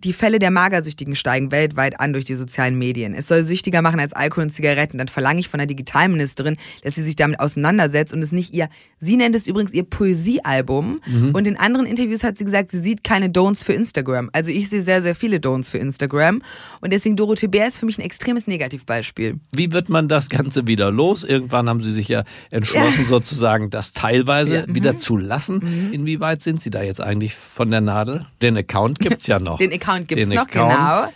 die 0.03 0.13
Fälle 0.13 0.39
der 0.39 0.51
Magersüchtigen 0.51 1.15
steigen 1.15 1.51
weltweit 1.51 1.99
an 1.99 2.13
durch 2.13 2.25
die 2.25 2.36
sozialen 2.36 2.77
Medien. 2.77 3.15
Es 3.15 3.27
soll 3.27 3.43
süchtiger 3.43 3.81
machen 3.81 3.99
als 3.99 4.13
Alkohol 4.13 4.43
und 4.43 4.49
Zigaretten. 4.51 4.97
Dann 4.97 5.07
verlange 5.07 5.39
ich 5.39 5.49
von 5.49 5.57
der 5.57 5.67
Digitalministerin, 5.67 6.57
dass 6.83 6.95
sie 6.95 7.03
sich 7.03 7.15
damit 7.15 7.39
auseinandersetzt 7.39 8.13
und 8.13 8.21
es 8.21 8.31
nicht 8.31 8.53
ihr. 8.53 8.69
Sie 8.99 9.17
nennt 9.17 9.36
es 9.36 9.47
übrigens 9.47 9.73
ihr 9.73 9.83
Poesiealbum. 9.83 11.01
Mhm. 11.05 11.31
Und 11.33 11.47
in 11.47 11.57
anderen 11.57 11.88
Interviews 11.88 12.23
hat 12.23 12.38
sie 12.38 12.45
gesagt, 12.45 12.71
sie 12.71 12.79
sieht 12.79 13.03
keine 13.03 13.29
Don'ts 13.29 13.63
für 13.63 13.73
Instagram. 13.73 14.29
Also 14.33 14.51
ich 14.51 14.69
sehe 14.69 14.81
sehr, 14.81 15.01
sehr 15.01 15.15
viele 15.15 15.38
Don'ts 15.38 15.71
für 15.71 15.79
Instagram. 15.79 16.41
Und 16.81 16.93
deswegen 16.93 17.15
Dorothee 17.15 17.47
Bär 17.47 17.67
ist 17.67 17.79
für 17.79 17.88
mich 17.88 17.97
ein 17.97 18.03
extremes 18.03 18.45
Negativbeispiel. 18.45 19.39
Wie 19.51 19.71
wird 19.71 19.89
man 19.89 20.07
das 20.07 20.29
Ganze 20.29 20.67
wieder 20.67 20.91
los? 20.91 21.23
Irgendwann 21.23 21.69
haben 21.69 21.81
sie 21.81 21.91
sich 21.91 22.07
ja 22.07 22.23
entschlossen, 22.51 23.03
ja. 23.03 23.07
sozusagen 23.07 23.71
das 23.71 23.93
teilweise 23.93 24.55
ja. 24.55 24.75
wieder 24.75 24.93
mhm. 24.93 24.97
zu 24.97 25.17
lassen. 25.17 25.88
Mhm. 25.88 25.93
Inwieweit 25.93 26.43
sind 26.43 26.62
sie 26.62 26.69
da 26.69 26.83
jetzt 26.83 27.01
eigentlich 27.01 27.33
von 27.33 27.71
der 27.71 27.81
Nadel? 27.81 28.27
Den 28.41 28.57
Account 28.57 28.99
gibt 28.99 29.21
es 29.21 29.27
ja 29.27 29.39
noch. 29.39 29.57
Den 29.67 29.73
Account 29.73 29.87
gibt 30.08 30.21
es 30.21 30.30
noch, 30.30 30.43
Account. 30.43 30.71
genau. 30.71 31.08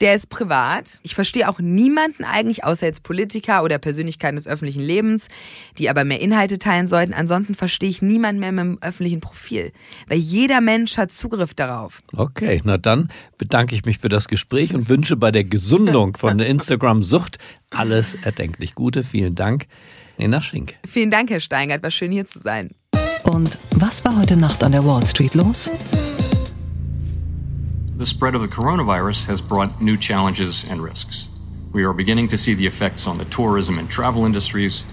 Der 0.00 0.14
ist 0.14 0.28
privat. 0.28 0.98
Ich 1.02 1.14
verstehe 1.14 1.48
auch 1.48 1.60
niemanden 1.60 2.24
eigentlich, 2.24 2.64
außer 2.64 2.84
jetzt 2.84 3.04
Politiker 3.04 3.62
oder 3.62 3.78
Persönlichkeiten 3.78 4.36
des 4.36 4.48
öffentlichen 4.48 4.82
Lebens, 4.82 5.28
die 5.78 5.88
aber 5.88 6.04
mehr 6.04 6.20
Inhalte 6.20 6.58
teilen 6.58 6.88
sollten. 6.88 7.14
Ansonsten 7.14 7.54
verstehe 7.54 7.90
ich 7.90 8.02
niemanden 8.02 8.40
mehr 8.40 8.50
mit 8.50 8.64
dem 8.64 8.82
öffentlichen 8.82 9.20
Profil, 9.20 9.72
weil 10.08 10.18
jeder 10.18 10.60
Mensch 10.60 10.98
hat 10.98 11.12
Zugriff 11.12 11.54
darauf. 11.54 12.02
Okay, 12.16 12.60
na 12.64 12.76
dann 12.76 13.08
bedanke 13.38 13.74
ich 13.74 13.84
mich 13.84 13.98
für 13.98 14.08
das 14.08 14.26
Gespräch 14.26 14.74
und 14.74 14.88
wünsche 14.88 15.16
bei 15.16 15.30
der 15.30 15.44
Gesundung 15.44 16.16
von 16.16 16.38
der 16.38 16.48
Instagram-Sucht 16.48 17.38
alles 17.70 18.14
erdenklich 18.22 18.74
Gute. 18.74 19.04
Vielen 19.04 19.36
Dank, 19.36 19.66
Nena 20.18 20.40
Schink. 20.40 20.74
Vielen 20.86 21.12
Dank, 21.12 21.30
Herr 21.30 21.40
Steingart. 21.40 21.82
War 21.84 21.90
schön 21.92 22.10
hier 22.10 22.26
zu 22.26 22.40
sein. 22.40 22.70
Und 23.22 23.58
was 23.70 24.04
war 24.04 24.18
heute 24.18 24.36
Nacht 24.36 24.62
an 24.64 24.72
der 24.72 24.84
Wall 24.84 25.06
Street 25.06 25.34
los? 25.34 25.70
The 27.96 28.06
spread 28.06 28.34
of 28.34 28.40
the 28.40 28.48
coronavirus 28.48 29.26
has 29.26 29.40
brought 29.40 29.80
new 29.80 29.96
challenges 29.96 30.64
and 30.68 30.82
risks. 30.82 31.28
We 31.72 31.84
are 31.84 31.92
beginning 31.92 32.28
to 32.28 32.38
see 32.38 32.54
the 32.54 32.66
effects 32.66 33.06
on 33.06 33.18
the 33.18 33.24
tourism 33.26 33.78
and 33.78 33.88
travel 33.88 34.24
industries, 34.24 34.84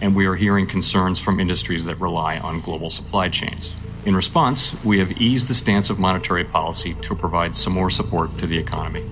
and 0.00 0.14
we 0.14 0.26
are 0.26 0.34
hearing 0.34 0.66
concerns 0.66 1.20
from 1.20 1.38
industries 1.38 1.84
that 1.84 2.00
rely 2.00 2.38
on 2.38 2.60
global 2.60 2.90
supply 2.90 3.28
chains. 3.28 3.74
In 4.06 4.16
response, 4.16 4.74
we 4.84 4.98
have 4.98 5.20
eased 5.20 5.46
the 5.46 5.54
stance 5.54 5.88
of 5.88 5.98
monetary 5.98 6.44
policy 6.44 6.94
to 7.02 7.14
provide 7.14 7.54
some 7.54 7.74
more 7.74 7.90
support 7.90 8.36
to 8.38 8.46
the 8.46 8.58
economy. 8.58 9.04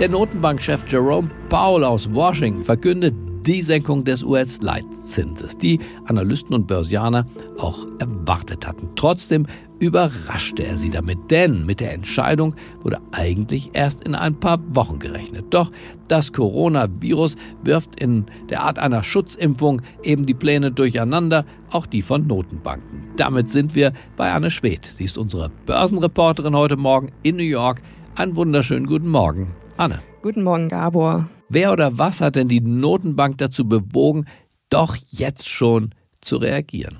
Der 0.00 0.08
Notenbankchef 0.08 0.84
Jerome 0.90 1.30
Powell 1.48 1.84
aus 1.84 2.08
Washington 2.08 2.64
verkündet 2.64 3.14
die 3.46 3.62
Senkung 3.62 4.04
des 4.04 4.22
US-Leitzinses, 4.22 5.58
die 5.58 5.78
Analysten 6.06 6.54
und 6.54 6.66
Börsianer 6.66 7.26
auch 7.58 7.86
erwartet 7.98 8.66
hatten. 8.66 8.88
Trotzdem 8.96 9.46
überraschte 9.78 10.64
er 10.64 10.76
sie 10.76 10.90
damit, 10.90 11.30
denn 11.30 11.66
mit 11.66 11.80
der 11.80 11.92
Entscheidung 11.92 12.54
wurde 12.82 13.00
eigentlich 13.12 13.70
erst 13.72 14.04
in 14.04 14.14
ein 14.14 14.38
paar 14.38 14.58
Wochen 14.74 14.98
gerechnet. 14.98 15.46
Doch 15.50 15.70
das 16.08 16.32
Coronavirus 16.32 17.36
wirft 17.62 18.00
in 18.00 18.26
der 18.48 18.62
Art 18.62 18.78
einer 18.78 19.02
Schutzimpfung 19.02 19.82
eben 20.02 20.26
die 20.26 20.34
Pläne 20.34 20.70
durcheinander, 20.70 21.44
auch 21.70 21.86
die 21.86 22.02
von 22.02 22.26
Notenbanken. 22.26 23.04
Damit 23.16 23.50
sind 23.50 23.74
wir 23.74 23.92
bei 24.16 24.32
Anne 24.32 24.50
Schwedt. 24.50 24.84
Sie 24.86 25.04
ist 25.04 25.18
unsere 25.18 25.50
Börsenreporterin 25.66 26.56
heute 26.56 26.76
Morgen 26.76 27.10
in 27.22 27.36
New 27.36 27.42
York. 27.42 27.82
Einen 28.14 28.36
wunderschönen 28.36 28.86
guten 28.86 29.08
Morgen, 29.08 29.54
Anne. 29.76 30.00
Guten 30.22 30.44
Morgen, 30.44 30.68
Gabor. 30.68 31.28
Wer 31.48 31.72
oder 31.72 31.98
was 31.98 32.20
hat 32.20 32.36
denn 32.36 32.48
die 32.48 32.60
Notenbank 32.60 33.38
dazu 33.38 33.68
bewogen, 33.68 34.24
doch 34.70 34.96
jetzt 35.10 35.48
schon 35.48 35.94
zu 36.20 36.36
reagieren? 36.36 36.98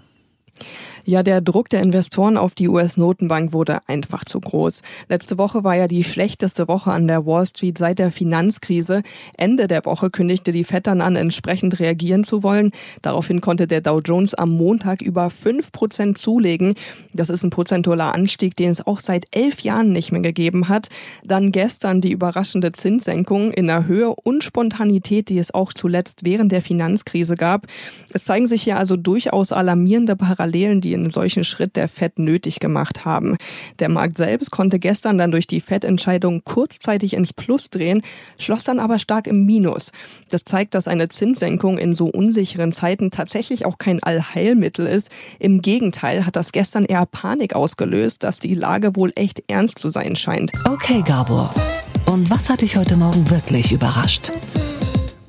Ja, 1.07 1.23
der 1.23 1.43
Druck 1.43 1.69
der 1.69 1.83
Investoren 1.83 2.38
auf 2.38 2.55
die 2.55 2.67
US-Notenbank 2.67 3.53
wurde 3.53 3.81
einfach 3.88 4.25
zu 4.25 4.40
groß. 4.40 4.81
Letzte 5.11 5.37
Woche 5.37 5.62
war 5.62 5.77
ja 5.77 5.87
die 5.87 6.03
schlechteste 6.03 6.67
Woche 6.67 6.93
an 6.93 7.07
der 7.07 7.27
Wall 7.27 7.45
Street 7.45 7.77
seit 7.77 7.99
der 7.99 8.11
Finanzkrise. 8.11 9.03
Ende 9.37 9.67
der 9.67 9.85
Woche 9.85 10.09
kündigte 10.09 10.51
die 10.51 10.64
Fed 10.64 10.87
dann 10.87 11.03
an, 11.03 11.14
entsprechend 11.14 11.79
reagieren 11.79 12.25
zu 12.25 12.43
wollen. 12.43 12.71
Daraufhin 13.03 13.43
konnte 13.43 13.67
der 13.67 13.83
Dow 13.83 14.01
Jones 14.01 14.33
am 14.33 14.57
Montag 14.57 15.03
über 15.03 15.29
fünf 15.29 15.73
Prozent 15.73 16.17
zulegen. 16.17 16.75
Das 17.12 17.29
ist 17.29 17.43
ein 17.43 17.51
prozentualer 17.51 18.14
Anstieg, 18.14 18.57
den 18.57 18.71
es 18.71 18.87
auch 18.87 19.01
seit 19.01 19.27
elf 19.31 19.61
Jahren 19.61 19.93
nicht 19.93 20.11
mehr 20.11 20.23
gegeben 20.23 20.71
hat. 20.71 20.88
Dann 21.23 21.53
gestern 21.53 22.01
die 22.01 22.12
überraschende 22.12 22.73
Zinssenkung 22.73 23.53
in 23.53 23.67
der 23.67 23.87
Höhe 23.87 24.09
und 24.09 24.43
Spontanität, 24.43 25.29
die 25.29 25.37
es 25.37 25.53
auch 25.53 25.75
zuletzt 25.75 26.25
während 26.25 26.51
der 26.51 26.62
Finanzkrise 26.62 27.35
gab. 27.35 27.67
Es 28.14 28.25
zeigen 28.25 28.47
sich 28.47 28.62
hier 28.62 28.79
also 28.79 28.97
durchaus 28.97 29.53
alarmierende 29.53 30.17
Parallelen, 30.17 30.81
die 30.81 30.93
einen 30.94 31.11
solchen 31.11 31.44
Schritt 31.44 31.76
der 31.76 31.88
FED 31.88 32.18
nötig 32.18 32.61
gemacht 32.61 33.04
haben. 33.04 33.37
Der 33.78 33.88
Markt 33.88 34.18
selbst 34.18 34.50
konnte 34.50 34.78
gestern 34.78 35.18
dann 35.18 35.30
durch 35.30 35.46
die 35.46 35.61
FED-Entscheidung 35.61 36.42
kurzzeitig 36.44 37.14
ins 37.14 37.33
Plus 37.33 37.70
drehen, 37.70 38.02
schloss 38.38 38.64
dann 38.64 38.78
aber 38.78 38.98
stark 38.98 39.26
im 39.26 39.44
Minus. 39.44 39.92
Das 40.30 40.44
zeigt, 40.44 40.74
dass 40.74 40.88
eine 40.88 41.09
Zinssenkung 41.09 41.78
in 41.78 41.94
so 41.94 42.07
unsicheren 42.07 42.72
Zeiten 42.72 43.11
tatsächlich 43.11 43.66
auch 43.66 43.78
kein 43.78 44.02
Allheilmittel 44.02 44.87
ist. 44.87 45.11
Im 45.38 45.61
Gegenteil 45.61 46.26
hat 46.26 46.37
das 46.37 46.52
gestern 46.52 46.85
eher 46.85 47.07
Panik 47.07 47.54
ausgelöst, 47.54 48.22
dass 48.22 48.38
die 48.38 48.54
Lage 48.54 48.96
wohl 48.96 49.12
echt 49.14 49.42
ernst 49.48 49.78
zu 49.78 49.90
sein 49.90 50.16
scheint. 50.16 50.52
Okay, 50.68 51.02
Gabor. 51.04 51.54
Und 52.07 52.30
was 52.30 52.50
hat 52.50 52.61
dich 52.61 52.76
heute 52.76 52.96
Morgen 52.96 53.30
wirklich 53.30 53.72
überrascht? 53.72 54.33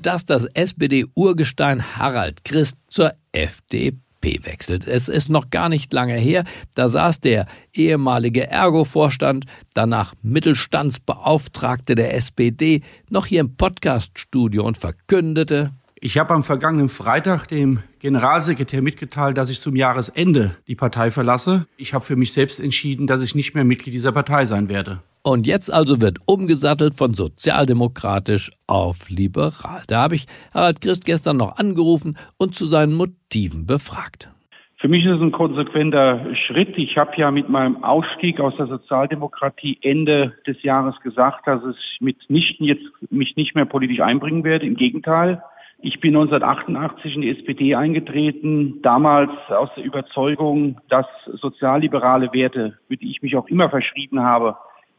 Dass 0.01 0.25
das 0.25 0.45
SPD-Urgestein 0.45 1.97
Harald 1.97 2.43
Christ 2.43 2.77
zur 2.87 3.13
FDP 3.31 4.04
wechselt. 4.43 4.87
Es 4.87 5.07
ist 5.07 5.29
noch 5.29 5.49
gar 5.49 5.69
nicht 5.69 5.93
lange 5.93 6.15
her, 6.15 6.43
da 6.73 6.89
saß 6.89 7.19
der 7.21 7.45
ehemalige 7.73 8.47
Ergo-Vorstand, 8.47 9.45
danach 9.73 10.13
Mittelstandsbeauftragte 10.21 11.95
der 11.95 12.15
SPD, 12.15 12.81
noch 13.09 13.25
hier 13.25 13.41
im 13.41 13.55
Podcaststudio 13.55 14.63
und 14.65 14.77
verkündete, 14.77 15.71
ich 16.01 16.19
habe 16.19 16.35
am 16.35 16.43
vergangenen 16.43 16.87
Freitag 16.87 17.47
dem 17.47 17.79
Generalsekretär 17.97 18.83
mitgeteilt, 18.83 19.37
dass 19.37 19.49
ich 19.49 19.59
zum 19.59 19.75
Jahresende 19.75 20.55
die 20.67 20.75
Partei 20.75 21.09
verlasse. 21.09 21.65
Ich 21.77 21.95
habe 21.95 22.05
für 22.05 22.15
mich 22.15 22.31
selbst 22.31 22.59
entschieden, 22.59 23.07
dass 23.07 23.21
ich 23.21 23.33
nicht 23.33 23.55
mehr 23.55 23.63
Mitglied 23.63 23.95
dieser 23.95 24.11
Partei 24.11 24.45
sein 24.45 24.69
werde. 24.69 25.01
Und 25.27 25.47
jetzt 25.47 25.73
also 25.73 26.01
wird 26.01 26.19
umgesattelt 26.27 26.93
von 26.93 27.15
sozialdemokratisch 27.15 28.51
auf 28.67 29.09
liberal. 29.09 29.81
Da 29.87 30.03
habe 30.03 30.13
ich 30.13 30.27
Harald 30.53 30.81
Christ 30.81 31.03
gestern 31.03 31.37
noch 31.37 31.57
angerufen 31.57 32.15
und 32.37 32.53
zu 32.53 32.67
seinen 32.67 32.93
Motiven 32.93 33.65
befragt. 33.65 34.29
Für 34.77 34.87
mich 34.87 35.03
ist 35.03 35.15
es 35.15 35.21
ein 35.21 35.31
konsequenter 35.31 36.23
Schritt. 36.45 36.77
Ich 36.77 36.95
habe 36.95 37.13
ja 37.17 37.31
mit 37.31 37.49
meinem 37.49 37.83
Ausstieg 37.83 38.39
aus 38.39 38.55
der 38.57 38.67
Sozialdemokratie 38.67 39.79
Ende 39.81 40.33
des 40.45 40.61
Jahres 40.61 40.93
gesagt, 41.01 41.47
dass 41.47 41.61
ich 41.71 42.01
mitnichten 42.01 42.67
jetzt 42.67 42.85
mich 43.09 43.35
nicht 43.35 43.55
mehr 43.55 43.65
politisch 43.65 44.01
einbringen 44.01 44.43
werde. 44.43 44.67
Im 44.67 44.75
Gegenteil. 44.75 45.41
Ich 45.81 45.99
bin 46.01 46.15
1988 46.15 47.15
in 47.15 47.21
die 47.21 47.31
SPD 47.31 47.73
eingetreten, 47.73 48.79
damals 48.83 49.31
aus 49.49 49.69
der 49.75 49.85
Überzeugung, 49.85 50.79
dass 50.89 51.07
sozialliberale 51.33 52.31
Werte, 52.31 52.77
für 52.87 52.97
die 52.97 53.09
ich 53.09 53.23
mich 53.23 53.35
auch 53.35 53.47
immer 53.47 53.71
verschrieben 53.71 54.19
habe, 54.21 54.55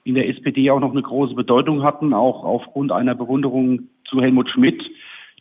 in 0.07 0.15
der 0.15 0.29
SPD 0.29 0.71
auch 0.71 0.79
noch 0.79 0.93
eine 0.93 1.03
große 1.03 1.35
Bedeutung 1.35 1.83
hatten, 1.83 2.15
auch 2.15 2.45
aufgrund 2.45 2.93
einer 2.93 3.17
Bewunderung 3.17 3.89
zu 4.09 4.21
Helmut 4.21 4.49
Schmidt. 4.51 4.81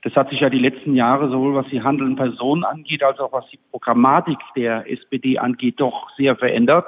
Das 0.02 0.16
hat 0.16 0.32
sich 0.32 0.40
ja 0.40 0.50
die 0.50 0.60
letzten 0.60 0.96
Jahre 0.96 1.30
sowohl 1.30 1.54
was 1.54 1.68
die 1.70 1.84
handelnden 1.84 2.16
Personen 2.16 2.64
angeht, 2.64 3.04
als 3.04 3.20
auch 3.20 3.32
was 3.32 3.46
die 3.52 3.60
Programmatik 3.70 4.40
der 4.56 4.92
SPD 4.92 5.38
angeht, 5.38 5.80
doch 5.80 6.10
sehr 6.18 6.36
verändert. 6.36 6.88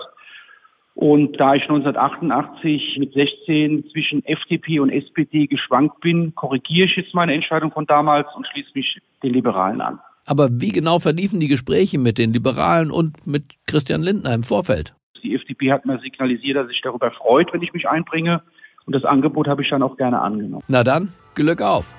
Und 0.96 1.40
da 1.40 1.54
ich 1.54 1.62
1988 1.64 2.98
mit 2.98 3.14
16 3.14 3.86
zwischen 3.92 4.26
FDP 4.26 4.80
und 4.80 4.90
SPD 4.90 5.46
geschwankt 5.46 6.00
bin, 6.00 6.34
korrigiere 6.34 6.88
ich 6.88 6.96
jetzt 6.96 7.14
meine 7.14 7.36
Entscheidung 7.36 7.72
von 7.72 7.86
damals 7.86 8.28
und 8.36 8.48
schließe 8.48 8.72
mich 8.74 9.00
den 9.22 9.34
Liberalen 9.34 9.82
an. 9.82 10.00
Aber 10.26 10.50
wie 10.52 10.72
genau 10.72 10.98
verliefen 10.98 11.40
die 11.40 11.48
Gespräche 11.48 12.00
mit 12.00 12.18
den 12.18 12.34
Liberalen 12.34 12.90
und 12.90 13.28
mit 13.28 13.44
Christian 13.68 14.02
Lindner 14.02 14.34
im 14.34 14.42
Vorfeld? 14.42 14.97
Die 15.24 15.36
FDP 15.36 15.72
hat 15.72 15.86
mir 15.86 16.00
signalisiert, 16.00 16.58
dass 16.58 16.68
sich 16.68 16.82
darüber 16.82 17.12
freut, 17.12 17.52
wenn 17.54 17.62
ich 17.62 17.74
mich 17.74 17.88
einbringe. 17.88 18.42
Und 18.86 18.94
das 18.94 19.04
Angebot 19.04 19.48
habe 19.48 19.64
ich 19.64 19.70
dann 19.70 19.84
auch 19.84 19.98
gerne 19.98 20.22
angenommen. 20.22 20.64
Na 20.68 20.84
dann, 20.84 21.10
Glück 21.36 21.62
auf. 21.62 21.94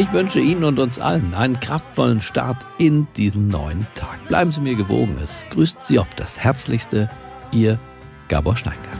Ich 0.00 0.12
wünsche 0.14 0.40
Ihnen 0.40 0.64
und 0.64 0.78
uns 0.78 0.98
allen 0.98 1.34
einen 1.34 1.60
kraftvollen 1.60 2.22
Start 2.22 2.56
in 2.78 3.06
diesen 3.16 3.48
neuen 3.48 3.86
Tag. 3.94 4.26
Bleiben 4.28 4.50
Sie 4.50 4.62
mir 4.62 4.74
gewogen. 4.74 5.14
Es 5.22 5.44
grüßt 5.50 5.84
Sie 5.84 5.98
auf 5.98 6.08
das 6.14 6.38
Herzlichste, 6.42 7.10
Ihr 7.52 7.78
Gabor 8.28 8.56
Steingart. 8.56 8.96